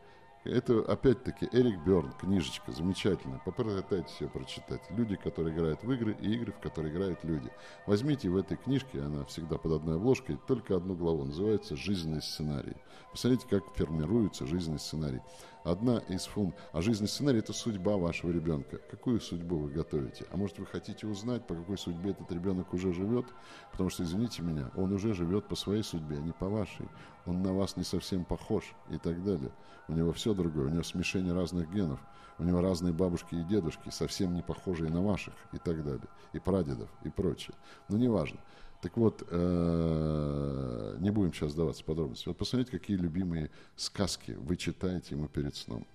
Это, 0.45 0.81
опять-таки, 0.81 1.49
Эрик 1.53 1.79
Берн, 1.87 2.13
книжечка, 2.21 2.71
замечательная. 2.71 3.41
Попытайтесь 3.47 4.21
ее 4.21 4.29
прочитать. 4.29 4.83
Люди, 4.91 5.17
которые 5.17 5.55
играют 5.55 5.83
в 5.83 5.91
игры, 5.91 6.15
и 6.21 6.35
игры, 6.35 6.53
в 6.53 6.61
которые 6.61 6.93
играют 6.93 7.25
люди. 7.25 7.51
Возьмите 7.87 8.29
в 8.29 8.37
этой 8.37 8.59
книжке, 8.59 9.01
она 9.01 9.25
всегда 9.25 9.57
под 9.57 9.73
одной 9.73 9.97
обложкой, 9.97 10.39
только 10.47 10.77
одну 10.77 10.95
главу. 10.95 11.25
Называется 11.25 11.77
«Жизненный 11.77 12.21
сценарий». 12.21 12.77
Посмотрите, 13.11 13.47
как 13.49 13.65
формируется 13.75 14.47
жизненный 14.47 14.81
сценарий. 14.81 15.23
Одна 15.65 15.97
из 16.11 16.27
функций. 16.27 16.63
А 16.73 16.83
жизненный 16.83 17.09
сценарий– 17.09 17.39
это 17.41 17.55
судьба 17.55 17.97
вашего 17.97 18.31
ребенка. 18.31 18.77
Какую 18.91 19.19
судьбу 19.19 19.57
вы 19.57 19.71
готовите? 19.71 20.27
А 20.31 20.37
может, 20.37 20.59
вы 20.59 20.67
хотите 20.67 21.07
узнать, 21.07 21.47
по 21.47 21.55
какой 21.55 21.79
судьбе 21.79 22.11
этот 22.11 22.31
ребенок 22.31 22.75
уже 22.75 22.93
живет? 22.93 23.25
Потому 23.73 23.89
что, 23.89 24.03
извините 24.03 24.43
меня, 24.43 24.71
он 24.77 24.93
уже 24.93 25.15
живет 25.15 25.49
по 25.49 25.57
своей 25.57 25.83
судьбе, 25.83 26.19
а 26.19 26.21
не 26.21 26.33
по 26.33 26.51
вашей. 26.51 26.87
Он 27.25 27.43
на 27.43 27.55
вас 27.55 27.79
не 27.79 27.83
совсем 27.83 28.27
похож 28.27 28.75
и 28.91 28.99
так 28.99 29.25
далее. 29.25 29.53
У 29.89 29.95
него 29.95 30.13
все 30.13 30.35
другое, 30.35 30.67
у 30.67 30.69
него 30.69 30.83
смешение 30.83 31.33
разных 31.33 31.73
генов. 31.73 32.01
У 32.39 32.45
него 32.45 32.61
разные 32.61 32.93
бабушки 32.93 33.35
и 33.35 33.45
дедушки, 33.45 33.89
совсем 33.89 34.35
не 34.35 34.43
похожие 34.43 34.91
на 34.91 35.03
ваших 35.03 35.33
и 35.53 35.57
так 35.57 35.83
далее. 35.83 36.09
И 36.35 36.41
прадедов, 36.41 36.91
и 37.05 37.09
прочее. 37.09 37.55
Но 37.89 37.97
неважно. 37.97 38.39
Так 38.85 38.99
вот, 38.99 39.27
э, 39.31 40.97
не 41.01 41.11
будем 41.11 41.33
сейчас 41.33 41.53
сдаваться 41.53 41.83
подробности. 41.83 42.29
Вот 42.29 42.37
посмотрите, 42.37 42.71
какие 42.71 42.99
любимые 42.99 43.51
сказки 43.77 44.33
вы 44.33 44.59
читаете 44.59 45.15
ему 45.15 45.27
перед 45.27 45.57
сном. 45.57 45.87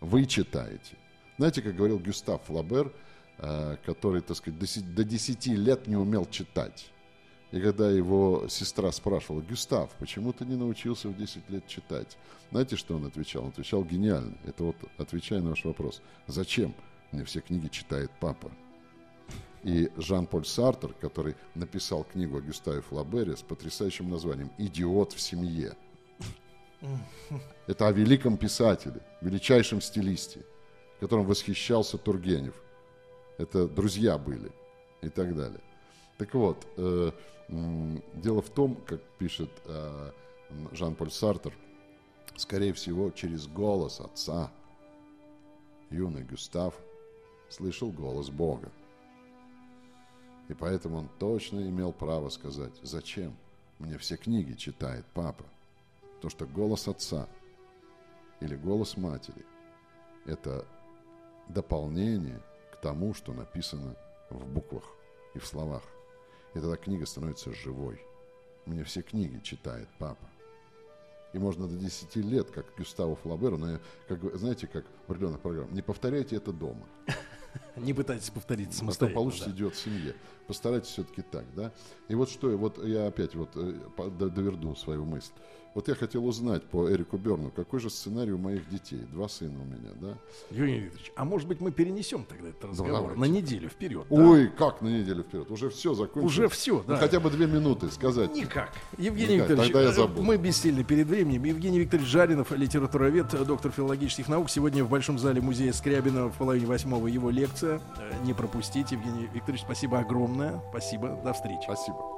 Вы 0.00 0.24
читаете. 0.24 0.96
Знаете, 1.36 1.60
как 1.60 1.76
говорил 1.76 1.98
Гюстав 1.98 2.42
Флабер, 2.44 2.90
э, 3.36 3.76
который, 3.84 4.22
так 4.22 4.38
сказать, 4.38 4.58
до 4.94 5.04
10 5.04 5.56
лет 5.56 5.86
не 5.88 5.96
умел 5.96 6.24
читать. 6.24 6.90
И 7.50 7.60
когда 7.60 7.90
его 7.90 8.46
сестра 8.48 8.92
спрашивала, 8.92 9.42
Гюстав, 9.42 9.90
почему 9.98 10.32
ты 10.32 10.46
не 10.46 10.56
научился 10.56 11.10
в 11.10 11.16
10 11.18 11.50
лет 11.50 11.66
читать? 11.66 12.16
Знаете, 12.50 12.76
что 12.76 12.96
он 12.96 13.04
отвечал? 13.04 13.42
Он 13.42 13.50
отвечал 13.50 13.84
гениально. 13.84 14.38
Это 14.46 14.64
вот, 14.64 14.76
отвечая 14.96 15.42
на 15.42 15.50
ваш 15.50 15.66
вопрос. 15.66 16.00
Зачем? 16.26 16.74
Мне 17.12 17.26
все 17.26 17.42
книги 17.42 17.68
читает 17.68 18.10
папа. 18.18 18.50
И 19.64 19.90
Жан-Поль 19.96 20.46
Сартер, 20.46 20.94
который 21.00 21.34
написал 21.54 22.04
книгу 22.04 22.38
о 22.38 22.40
Гюставе 22.40 22.80
Флабере 22.80 23.36
с 23.36 23.42
потрясающим 23.42 24.08
названием 24.08 24.52
«Идиот 24.58 25.12
в 25.12 25.20
семье». 25.20 25.76
Это 27.66 27.88
о 27.88 27.92
великом 27.92 28.36
писателе, 28.36 29.00
величайшем 29.20 29.80
стилисте, 29.80 30.44
которым 31.00 31.26
восхищался 31.26 31.98
Тургенев. 31.98 32.54
Это 33.36 33.66
друзья 33.66 34.16
были 34.16 34.52
и 35.02 35.08
так 35.08 35.34
далее. 35.34 35.60
Так 36.18 36.34
вот, 36.34 36.66
э, 36.76 37.10
дело 37.48 38.42
в 38.42 38.50
том, 38.50 38.76
как 38.86 39.02
пишет 39.18 39.50
э, 39.64 40.12
Жан-Поль 40.72 41.10
Сартер, 41.10 41.52
скорее 42.36 42.72
всего, 42.72 43.10
через 43.10 43.46
голос 43.46 44.00
отца 44.00 44.50
юный 45.90 46.22
Гюстав 46.22 46.74
слышал 47.48 47.90
голос 47.90 48.30
Бога. 48.30 48.70
И 50.48 50.54
поэтому 50.54 50.98
он 50.98 51.08
точно 51.18 51.60
имел 51.60 51.92
право 51.92 52.30
сказать, 52.30 52.72
зачем 52.82 53.36
мне 53.78 53.98
все 53.98 54.16
книги 54.16 54.54
читает 54.54 55.04
папа. 55.14 55.44
То, 56.20 56.30
что 56.30 56.46
голос 56.46 56.88
отца 56.88 57.28
или 58.40 58.56
голос 58.56 58.96
матери– 58.96 59.44
это 60.26 60.66
дополнение 61.48 62.40
к 62.72 62.80
тому, 62.80 63.14
что 63.14 63.32
написано 63.32 63.94
в 64.30 64.46
буквах 64.46 64.84
и 65.34 65.38
в 65.38 65.46
словах. 65.46 65.82
И 66.54 66.60
тогда 66.60 66.76
книга 66.76 67.06
становится 67.06 67.52
живой. 67.52 68.00
Мне 68.66 68.84
все 68.84 69.02
книги 69.02 69.38
читает 69.40 69.88
папа. 69.98 70.28
И 71.34 71.38
можно 71.38 71.68
до 71.68 71.76
10 71.76 72.16
лет, 72.16 72.50
как 72.50 72.66
Гюставу 72.78 73.16
Флаберу, 73.16 73.58
но 73.58 73.78
как, 74.08 74.18
знаете, 74.36 74.66
как 74.66 74.84
в 75.06 75.10
определенных 75.10 75.40
программах, 75.40 75.72
не 75.72 75.82
повторяйте 75.82 76.36
это 76.36 76.52
дома. 76.52 76.86
Не 77.76 77.94
пытайтесь 77.94 78.30
повторить 78.30 78.72
самостоятельно. 78.74 79.06
А 79.06 79.10
то 79.10 79.14
получится 79.14 79.50
да. 79.50 79.56
идет 79.56 79.74
в 79.74 79.80
семье. 79.80 80.14
Постарайтесь 80.46 80.88
все-таки 80.88 81.22
так, 81.22 81.44
да? 81.54 81.72
И 82.08 82.14
вот 82.14 82.30
что, 82.30 82.56
вот 82.56 82.84
я 82.84 83.06
опять 83.06 83.34
вот 83.34 83.50
э, 83.54 83.74
доверну 84.10 84.74
свою 84.76 85.04
мысль. 85.04 85.32
Вот 85.78 85.86
я 85.86 85.94
хотел 85.94 86.26
узнать 86.26 86.64
по 86.64 86.90
Эрику 86.92 87.16
Берну, 87.18 87.52
какой 87.54 87.78
же 87.78 87.88
сценарий 87.88 88.32
у 88.32 88.36
моих 88.36 88.68
детей. 88.68 88.98
Два 89.12 89.28
сына 89.28 89.60
у 89.62 89.64
меня, 89.64 89.92
да? 90.00 90.18
Юрий 90.50 90.80
Викторович, 90.80 91.12
а 91.14 91.24
может 91.24 91.46
быть 91.46 91.60
мы 91.60 91.70
перенесем 91.70 92.24
тогда 92.24 92.48
этот 92.48 92.64
разговор 92.64 93.12
Давайте. 93.12 93.20
на 93.20 93.24
неделю 93.26 93.68
вперед? 93.68 94.04
Ой, 94.10 94.46
да? 94.46 94.52
как 94.56 94.82
на 94.82 94.88
неделю 94.88 95.22
вперед? 95.22 95.48
Уже 95.52 95.70
все 95.70 95.94
закончилось. 95.94 96.32
Уже 96.32 96.48
все, 96.48 96.78
ну, 96.78 96.82
да. 96.84 96.94
Ну, 96.94 96.98
хотя 96.98 97.20
бы 97.20 97.30
две 97.30 97.46
минуты 97.46 97.92
сказать. 97.92 98.34
Никак. 98.34 98.72
Евгений 98.96 99.34
Никак. 99.34 99.50
Викторович, 99.50 99.72
тогда 99.72 99.86
я 99.86 99.92
забуду. 99.92 100.22
мы 100.24 100.36
бессильны 100.36 100.82
перед 100.82 101.06
временем. 101.06 101.44
Евгений 101.44 101.78
Викторович 101.78 102.08
Жаринов, 102.08 102.50
литературовед, 102.50 103.28
доктор 103.46 103.70
филологических 103.70 104.26
наук. 104.26 104.50
Сегодня 104.50 104.82
в 104.82 104.90
Большом 104.90 105.16
зале 105.20 105.40
музея 105.40 105.72
Скрябина 105.72 106.26
в 106.26 106.36
половине 106.38 106.66
восьмого 106.66 107.06
его 107.06 107.30
лекция. 107.30 107.80
Э, 107.98 108.14
не 108.24 108.34
пропустите. 108.34 108.96
Евгений 108.96 109.28
Викторович, 109.32 109.62
спасибо 109.62 110.00
огромное. 110.00 110.60
Спасибо. 110.70 111.20
До 111.22 111.32
встречи. 111.32 111.62
Спасибо. 111.62 112.17